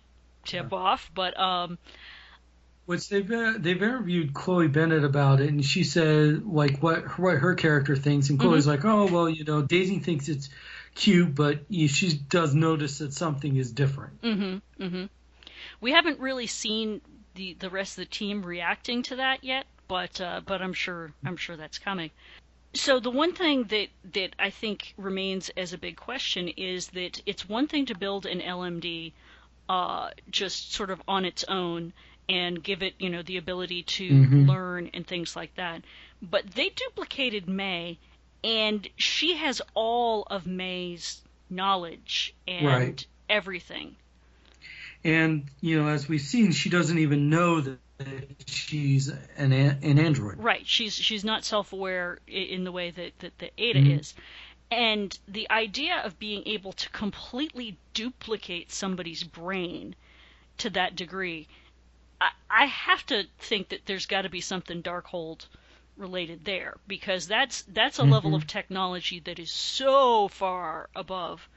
[0.46, 1.12] tip off.
[1.14, 1.78] But um,
[2.86, 7.38] Which they've uh, they've interviewed Chloe Bennet about it, and she said like what what
[7.38, 10.50] her character thinks, and Chloe's like, oh well, you know, Daisy thinks it's
[10.96, 14.22] cute, but she does notice that something is different.
[14.22, 14.84] Mm-hmm.
[14.84, 15.06] Mm-hmm.
[15.80, 17.02] We haven't really seen
[17.36, 21.14] the the rest of the team reacting to that yet, but uh, but I'm sure
[21.24, 22.12] I'm sure that's coming.
[22.74, 27.22] So the one thing that that I think remains as a big question is that
[27.26, 29.14] it's one thing to build an LMD
[29.70, 31.94] uh, just sort of on its own
[32.30, 34.48] and give it you know the ability to Mhm.
[34.48, 35.84] learn and things like that,
[36.22, 37.98] but they duplicated May,
[38.44, 43.06] and she has all of May's knowledge and Right.
[43.30, 43.96] everything.
[45.04, 47.80] And you know, as we've seen, she doesn't even know that
[48.46, 50.38] she's an an android.
[50.38, 50.66] Right.
[50.66, 54.00] She's she's not self-aware in the way that that the Ada Mhm.
[54.00, 54.14] is.
[54.70, 59.96] And the idea of being able to completely duplicate somebody's brain
[60.60, 61.48] to that degree,
[62.22, 65.46] I, I have to think that there's got to be something Darkhold
[65.98, 68.36] related there because that's that's a level Mhm.
[68.36, 71.48] of technology that is so far above.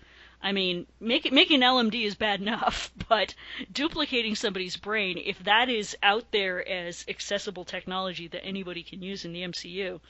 [0.42, 3.34] I mean, make, making LMD is bad enough, but
[3.72, 9.24] duplicating somebody's brain, if that is out there as accessible technology that anybody can use
[9.24, 10.00] in the MCU,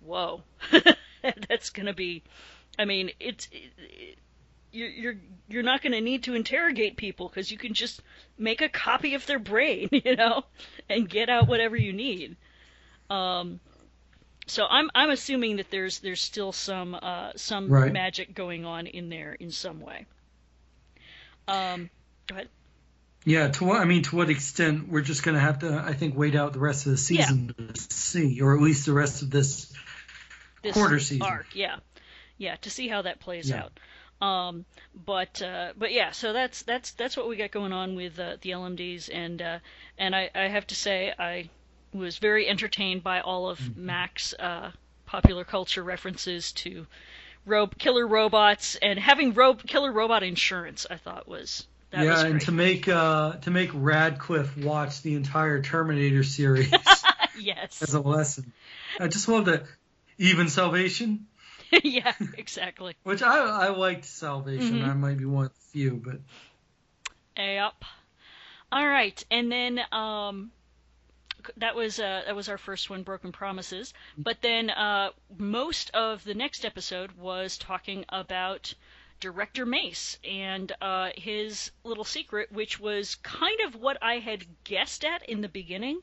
[0.00, 0.42] whoa,
[1.48, 2.22] that's gonna be.
[2.78, 4.18] I mean, it's it, it,
[4.72, 5.16] you're
[5.48, 8.02] you're not gonna need to interrogate people because you can just
[8.38, 10.44] make a copy of their brain, you know,
[10.88, 12.36] and get out whatever you need.
[13.08, 13.60] Um,
[14.46, 17.92] so I'm I'm assuming that there's there's still some uh, some Right.
[17.92, 20.06] magic going on in there in some way.
[21.48, 21.90] Um,
[22.26, 22.48] go ahead.
[23.24, 25.94] Yeah, to what I mean, to what extent we're just going to have to, I
[25.94, 29.22] think, wait out the rest of the season to see, or at least the rest
[29.22, 29.72] of this.
[30.62, 31.26] This Quarter season.
[31.26, 31.76] arc, yeah,
[32.38, 33.64] yeah, to see how that plays Yeah.
[33.64, 33.80] out.
[34.26, 34.64] Um,
[35.04, 38.36] but uh, but yeah, so that's that's that's what we got going on with uh,
[38.40, 39.58] the LMDs, and uh,
[39.98, 41.50] and I, I have to say I
[41.96, 43.86] was very entertained by all of Mm-hmm.
[43.86, 44.70] Mack's uh,
[45.06, 46.86] popular culture references to
[47.44, 50.86] ro- killer robots and having ro- killer robot insurance.
[50.90, 55.14] I thought was that yeah, was and to make uh, to make Radcliffe watch the
[55.14, 56.72] entire Terminator series
[57.38, 58.52] yes, as a lesson.
[58.98, 59.64] I just love that
[60.18, 61.26] even Salvation,
[61.82, 62.94] yeah, exactly.
[63.04, 64.80] which I I liked Salvation.
[64.80, 64.88] Mhm.
[64.88, 66.16] I might be one of the few, but
[67.36, 67.84] Yep.
[68.72, 70.50] All right, and then um,
[71.56, 73.92] that was uh, that was our first one, Broken Promises.
[74.16, 78.74] But then uh, most of the next episode was talking about
[79.18, 85.04] director Mace and uh, his little secret, which was kind of what I had guessed
[85.04, 86.00] at in the beginning.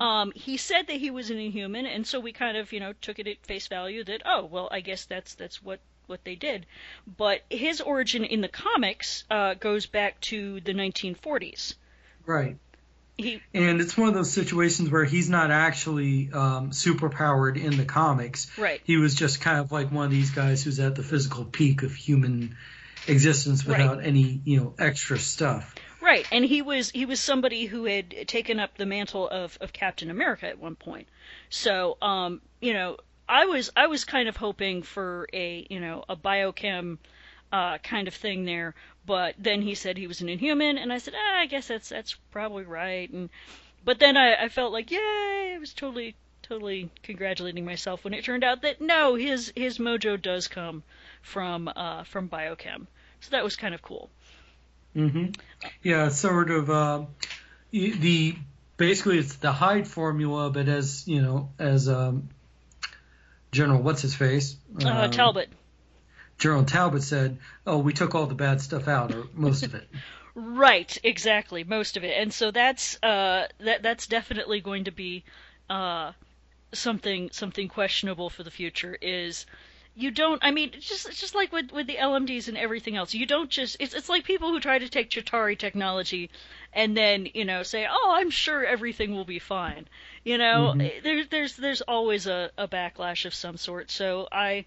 [0.00, 2.92] Um, he said that he was an Inhuman, and so we kind of you know
[2.94, 6.34] took it at face value that oh well, I guess that's that's what what they
[6.34, 6.66] did.
[7.06, 11.74] But his origin in the comics uh, goes back to the 1940s.
[12.26, 12.56] right.
[13.22, 17.84] He And it's one of those situations where he's not actually um, superpowered in the
[17.84, 18.50] comics.
[18.58, 18.80] right.
[18.84, 21.82] He was just kind of like one of these guys who's at the physical peak
[21.82, 22.56] of human
[23.06, 23.78] existence Right.
[23.80, 25.74] without any, you know, extra stuff.
[26.00, 29.72] Right, and he was he was somebody who had taken up the mantle of, of
[29.72, 31.06] Captain America at one point.
[31.48, 32.96] So, um, you know,
[33.28, 36.98] I was I was kind of hoping for a you know a biochem
[37.52, 38.74] uh, kind of thing there,
[39.06, 41.88] but then he said he was an Inhuman, and I said, ah, I guess that's
[41.88, 43.10] that's probably right.
[43.10, 43.30] And
[43.84, 45.52] but then I, I felt like, yay!
[45.54, 50.20] I was totally totally congratulating myself when it turned out that no, his his mojo
[50.20, 50.82] does come
[51.22, 52.86] from uh, from biochem.
[53.20, 54.10] So that was kind of cool.
[54.94, 55.26] hmm
[55.82, 57.04] Yeah, sort of uh,
[57.70, 58.36] the
[58.76, 62.28] basically it's the Hyde formula, but as you know, as um,
[63.52, 65.48] General what's his face Uh, Um, Talbot.
[66.42, 67.38] General Talbot said,
[67.68, 69.88] "Oh, we took all the bad stuff out, or most of it."
[70.34, 75.24] Right, exactly, most of it, and so that's uh, that that's definitely going to be
[75.68, 76.12] uh,
[76.72, 78.96] something something questionable for the future.
[79.00, 79.44] Is
[79.94, 82.96] you don't, I mean, it's just it's just like with with the LMDs and everything
[82.96, 83.12] else.
[83.14, 86.30] You don't just it's it's like people who try to take Chitauri technology
[86.72, 89.86] and then you know say, oh, I'm sure everything will be fine.
[90.24, 91.02] You know, Mhm.
[91.04, 93.90] there's there's there's always a, a backlash of some sort.
[93.92, 94.64] So I.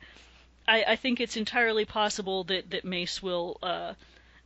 [0.68, 3.94] I, I think it's entirely possible that, that Mace will uh,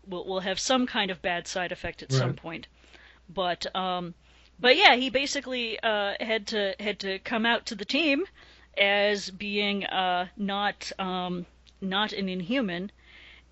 [0.08, 2.68] will will have some kind of bad side effect at some point.
[3.30, 4.14] But um,
[4.60, 8.26] but yeah, he basically uh, had to had to come out to the team
[8.78, 11.46] as being uh, not um,
[11.82, 12.92] not an Inhuman,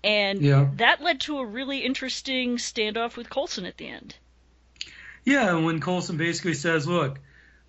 [0.04, 0.68] and Yeah.
[0.74, 4.14] that led to a really interesting standoff with Coulson at the end.
[5.24, 7.18] Yeah, and when Coulson basically says, "Look,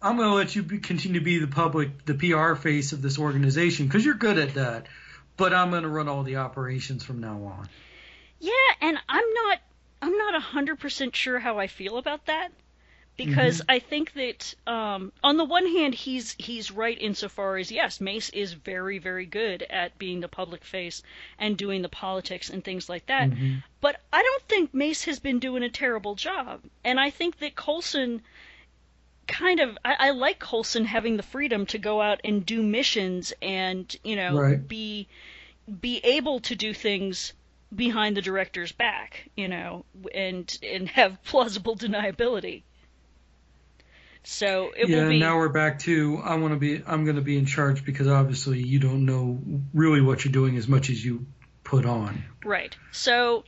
[0.02, 3.02] I'm going to let you be, continue to be the public, the PR face of
[3.02, 4.88] this organization because you're good at that.
[5.36, 7.70] But I'm going to run all the operations from now on.
[8.39, 9.60] Yeah, and I'm not
[10.02, 12.52] I'm not hundred percent sure how I feel about that
[13.18, 13.72] because Mm-hmm.
[13.72, 18.30] I think that um, on the one hand he's he's right insofar as yes, Mace
[18.30, 21.04] is very very good at being the public face
[21.38, 23.30] and doing the politics and things like that.
[23.30, 23.56] Mm-hmm.
[23.82, 27.58] But I don't think Mace has been doing a terrible job, and I think that
[27.58, 28.22] Coulson
[29.30, 33.32] kind of I, I like Coulson having the freedom to go out and do missions
[33.41, 34.67] and you know Right.
[34.67, 35.07] be
[35.80, 37.34] be able to do things
[37.73, 42.63] behind the director's back, you know, and and have plausible deniability.
[44.23, 47.15] So it yeah, will be now we're back to I want to be I'm going
[47.17, 49.39] to be in charge because obviously you don't know
[49.73, 51.25] really what you're doing as much as you
[51.63, 52.23] put on.
[52.43, 52.75] right.
[52.91, 53.43] So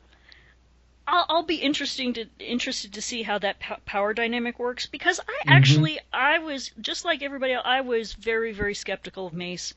[1.08, 5.20] I'll, I'll be interesting to interested to see how that po- power dynamic works because
[5.28, 9.74] I actually I was just like everybody else I was very very skeptical of Mace.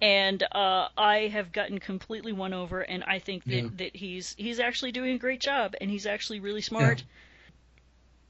[0.00, 3.68] And uh, I have gotten completely won over, and I think that, Yeah.
[3.76, 7.04] that he's he's actually doing a great job, and he's actually really smart.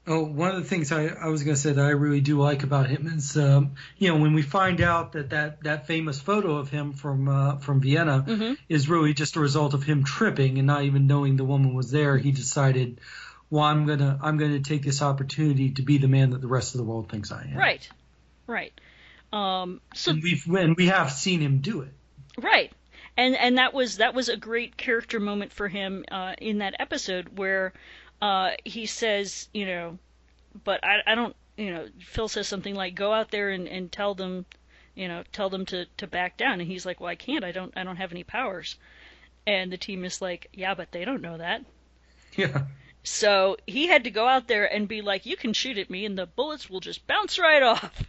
[0.05, 2.37] Oh, one of the things I, I was going to say that I really do
[2.37, 6.19] like about him is, um, you know, when we find out that that, that famous
[6.19, 8.57] photo of him from uh, from Vienna Mhm.
[8.67, 11.89] is really just a result of him tripping and not even knowing the woman was
[11.89, 12.99] there, he decided,
[13.49, 16.73] well, I'm gonna I'm gonna take this opportunity to be the man that the rest
[16.75, 17.55] of the world thinks I am.
[17.57, 17.89] Right,
[18.45, 18.73] right.
[19.31, 21.93] Um, so And we've and we have seen him do it.
[22.37, 22.73] Right.
[23.15, 26.75] And and that was that was a great character moment for him uh, in that
[26.79, 27.71] episode where
[28.23, 29.99] uh, he says, you know,
[30.63, 33.91] but I, I don't, you know, Phil says something like, go out there and, and
[33.91, 34.45] tell them,
[34.95, 36.61] you know, tell them to, to back down.
[36.61, 37.43] And he's like, well, I can't.
[37.43, 38.77] I don't I don't have any powers.
[39.45, 41.65] And the team is like, yeah, but they don't know that.
[42.37, 42.63] Yeah.
[43.03, 46.05] So he had to go out there and be like, you can shoot at me
[46.05, 48.03] and the bullets will just bounce right off.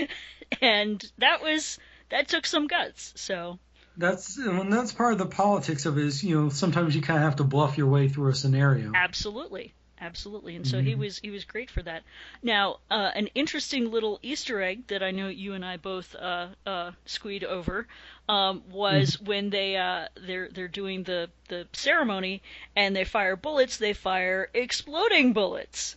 [0.60, 1.78] and that was
[2.10, 3.14] that took some guts.
[3.16, 3.58] So
[3.96, 7.18] That's and that's part of the politics of it is you know sometimes you kind
[7.18, 8.90] of have to bluff your way through a scenario.
[8.92, 12.02] Absolutely, absolutely, and so he was he was great for that.
[12.42, 16.48] Now, uh, an interesting little Easter egg that I know you and I both uh,
[16.66, 17.86] uh, squeed over
[18.28, 22.42] um, was when they uh, they're they're doing the the ceremony
[22.74, 23.76] and they fire bullets.
[23.76, 25.94] They fire exploding bullets.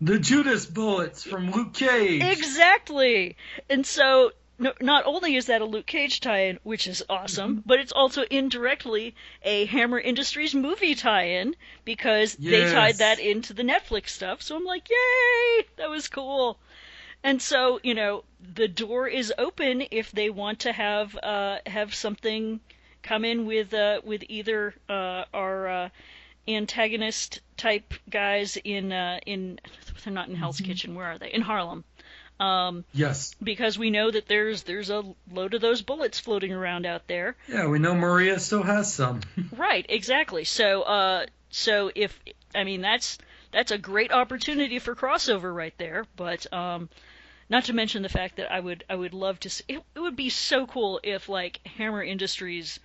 [0.00, 2.22] The Judas bullets from Luke Cage.
[2.22, 3.36] Exactly,
[3.68, 4.32] and so.
[4.62, 8.24] No, not only is that a Luke Cage tie-in, which is awesome, but it's also
[8.30, 11.56] indirectly a Hammer Industries movie tie-in
[11.86, 14.42] because they tied that into the Netflix stuff.
[14.42, 16.58] So I'm like, yay, that was cool.
[17.24, 21.94] And so you know, the door is open if they want to have uh, have
[21.94, 22.60] something
[23.02, 25.88] come in with uh, with either uh, our uh,
[26.46, 29.58] antagonist type guys in uh, in
[30.04, 30.94] they're not in Hell's Kitchen.
[30.94, 31.32] Where are they?
[31.32, 31.84] In Harlem
[32.92, 33.34] Yes.
[33.42, 37.36] because we know that there's there's a load of those bullets floating around out there.
[37.48, 39.20] Yeah, we know Maria still has some.
[39.56, 40.44] Right, exactly.
[40.44, 42.18] So uh so if
[42.54, 43.18] I mean that's
[43.52, 46.88] that's a great opportunity for crossover right there, but um
[47.50, 50.00] not to mention the fact that I would I would love to see it, it
[50.00, 52.80] would be so cool if like Hammer Industries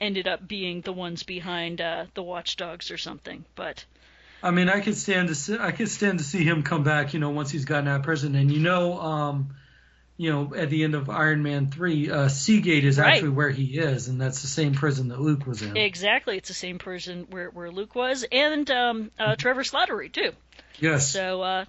[0.00, 3.44] ended up being the ones behind uh the Watchdogs or something.
[3.54, 3.84] But
[4.44, 7.14] I mean, I could stand to see, I could stand to see him come back.
[7.14, 9.54] You know, once he's gotten out of prison, and you know, um,
[10.18, 13.14] you know, at the end of Iron Man three, uh, Seagate is Right.
[13.14, 15.74] actually where he is, and that's the same prison that Luke was in.
[15.74, 20.32] exactly, it's the same person where where Luke was and um uh Trevor Slattery too.
[20.78, 21.10] yes.
[21.10, 21.64] So uh,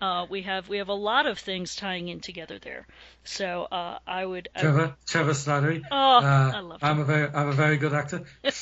[0.00, 2.86] uh, we have we have a lot of things tying in together there.
[3.24, 4.48] So uh, I would.
[4.56, 5.84] I, Trevor, Trevor Slattery.
[5.92, 8.24] oh, uh, I love I'm a very, I'm a very good actor.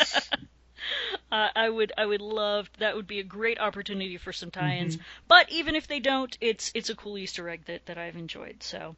[1.34, 4.96] Uh, I would I would love that would be a great opportunity for some tie-ins.
[4.96, 5.04] Mm-hmm.
[5.26, 8.62] But even if they don't, it's it's a cool Easter egg that that I've enjoyed.
[8.62, 8.94] So,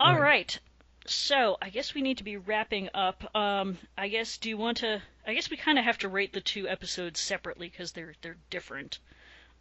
[0.00, 0.20] all Right.
[0.20, 0.58] right.
[1.06, 3.36] So I guess we need to be wrapping up.
[3.36, 5.00] Um, I guess do you want to?
[5.26, 8.38] I guess we kind of have to rate the two episodes separately because they're they're
[8.50, 8.98] different.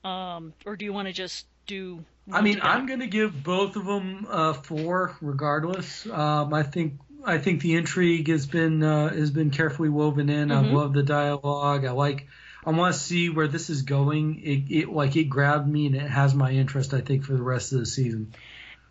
[0.04, 2.04] Um, or do you want to just do?
[2.32, 2.74] I mean, together?
[2.74, 6.08] I'm going to give both of them uh, four, regardless.
[6.08, 10.52] Um, I think I think the intrigue has been uh, has been carefully woven in.
[10.52, 10.74] I Mhm.
[10.74, 11.86] love the dialogue.
[11.86, 12.28] I like.
[12.66, 14.42] I want to see where this is going.
[14.42, 16.94] It, it like it grabbed me and it has my interest.
[16.94, 18.34] I think for the rest of the season.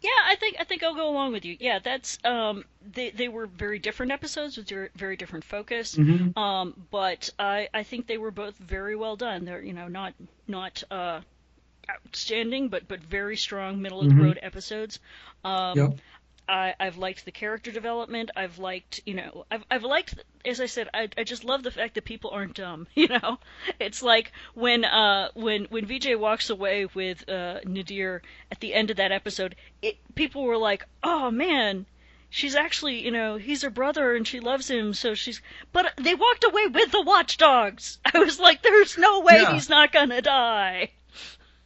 [0.02, 1.56] Yeah, I think I think I'll go along with you.
[1.60, 2.64] Yeah, that's um
[2.94, 5.94] they they were very different episodes with very different focus.
[5.96, 6.36] Mhm.
[6.36, 9.44] Um, but I I think they were both very well done.
[9.44, 10.12] They're you know not
[10.48, 11.20] not uh
[11.90, 14.98] outstanding, but but very strong middle of the road episodes.
[15.44, 15.98] Um, Yep.
[16.52, 18.30] I, I've liked the character development.
[18.36, 21.70] I've liked, you know, I've I've liked, as I said, I I just love the
[21.70, 22.86] fact that people aren't dumb.
[22.94, 23.38] You know,
[23.80, 28.90] it's like when uh when when Vijay walks away with uh Nadir at the end
[28.90, 31.86] of that episode, it, people were like, oh man.
[32.34, 35.42] She's actually, you know, he's her brother and she loves him, so she's.
[35.70, 37.98] But they walked away with the watchdogs.
[38.14, 39.52] I was like, there's no way Yeah.
[39.52, 40.90] he's not gonna die.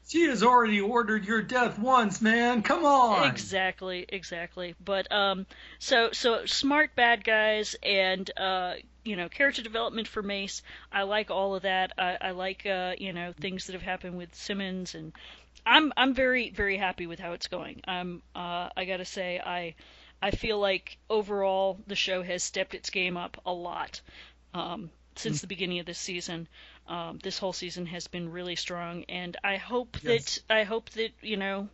[0.08, 2.62] She has already ordered your death once, man.
[2.62, 3.28] Come on.
[3.28, 4.76] Exactly, exactly.
[4.82, 5.46] But um,
[5.80, 10.62] so so smart bad guys and uh, you know, character development for Mace.
[10.92, 11.92] I like all of that.
[11.98, 15.12] I, I like uh, you know, things that have happened with Simmons, and
[15.64, 17.80] I'm I'm very very happy with how it's going.
[17.86, 19.74] I'm uh, I gotta say I
[20.22, 24.00] I feel like overall the show has stepped its game up a lot
[24.54, 26.46] um, since the beginning of this season.
[26.88, 30.36] Um, this whole season has been really strong, and I hope Yes.
[30.46, 31.68] that I hope that you know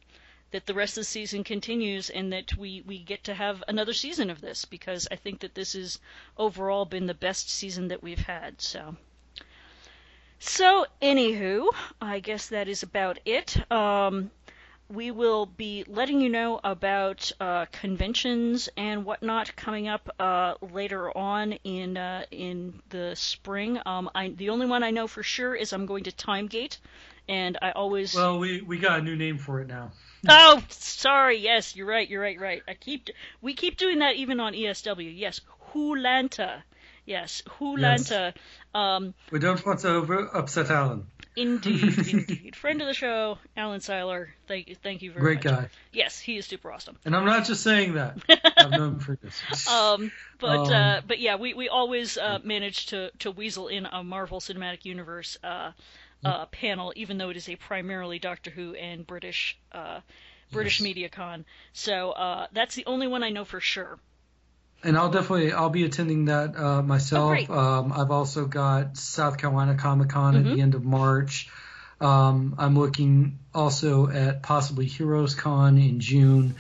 [0.53, 3.93] that the rest of the season continues and that we, we get to have another
[3.93, 5.99] season of this because I think that this has
[6.37, 8.61] overall been the best season that we've had.
[8.61, 8.97] So,
[10.39, 11.69] so anywho,
[12.01, 13.57] I guess that is about it.
[13.73, 14.31] Um,
[14.93, 21.17] we will be letting you know about uh, conventions and whatnot coming up uh, later
[21.17, 23.79] on in uh, in the spring.
[23.87, 26.79] Um, I, the only one I know for sure is I'm going to Timegate,
[27.29, 29.93] and I always Well, we we got a new name for it now.
[30.29, 31.39] Oh, sorry.
[31.39, 32.09] Yes, you're right.
[32.09, 32.39] You're right.
[32.39, 32.63] Right.
[32.69, 33.09] I keep
[33.41, 35.13] we keep doing that even on ESW.
[35.17, 35.41] Yes,
[35.73, 36.63] Hulanta.
[37.05, 38.33] Yes, WHOlanta.
[38.75, 41.07] Um, We don't want to over upset Alan.
[41.35, 42.55] indeed, indeed.
[42.55, 44.33] Friend of the show, Alan Seiler.
[44.47, 44.77] Thank you.
[44.77, 45.55] Thank you very Great much.
[45.55, 45.69] Great guy.
[45.93, 46.97] Yes, he is super awesome.
[47.05, 48.19] And I'm not just saying that.
[48.57, 49.69] I've known him for this.
[49.69, 53.85] Um, but Um, uh, but yeah, we we always uh, manage to to weasel in
[53.87, 55.73] a Marvel Cinematic Universe uh,
[56.25, 60.01] uh, panel, even though it is a primarily Doctor Who and British uh,
[60.53, 60.89] British Yes.
[61.13, 61.45] MediaCon.
[61.73, 63.99] So uh, that's the only one I know for sure.
[64.85, 67.39] And I'll definitely I'll be attending that uh, myself.
[67.49, 70.55] Oh, um, I've also got South Carolina Comic Con at Mhm.
[70.55, 71.49] the end of March.
[72.01, 76.57] Um, I'm looking also at possibly Heroes Con in June,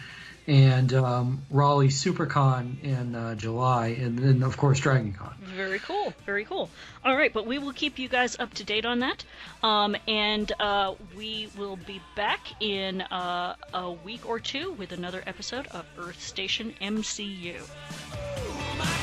[0.47, 5.37] and um, Raleigh SuperCon in uh, July, and then of course DragonCon.
[5.39, 6.13] Very cool.
[6.27, 6.69] Very cool.
[7.05, 9.25] All right, but we will keep you guys up to date on that.
[9.63, 15.23] Um, and uh, we will be back in uh, a week or two with another
[15.27, 17.57] episode of Earth Station MCU.
[17.61, 19.03] From my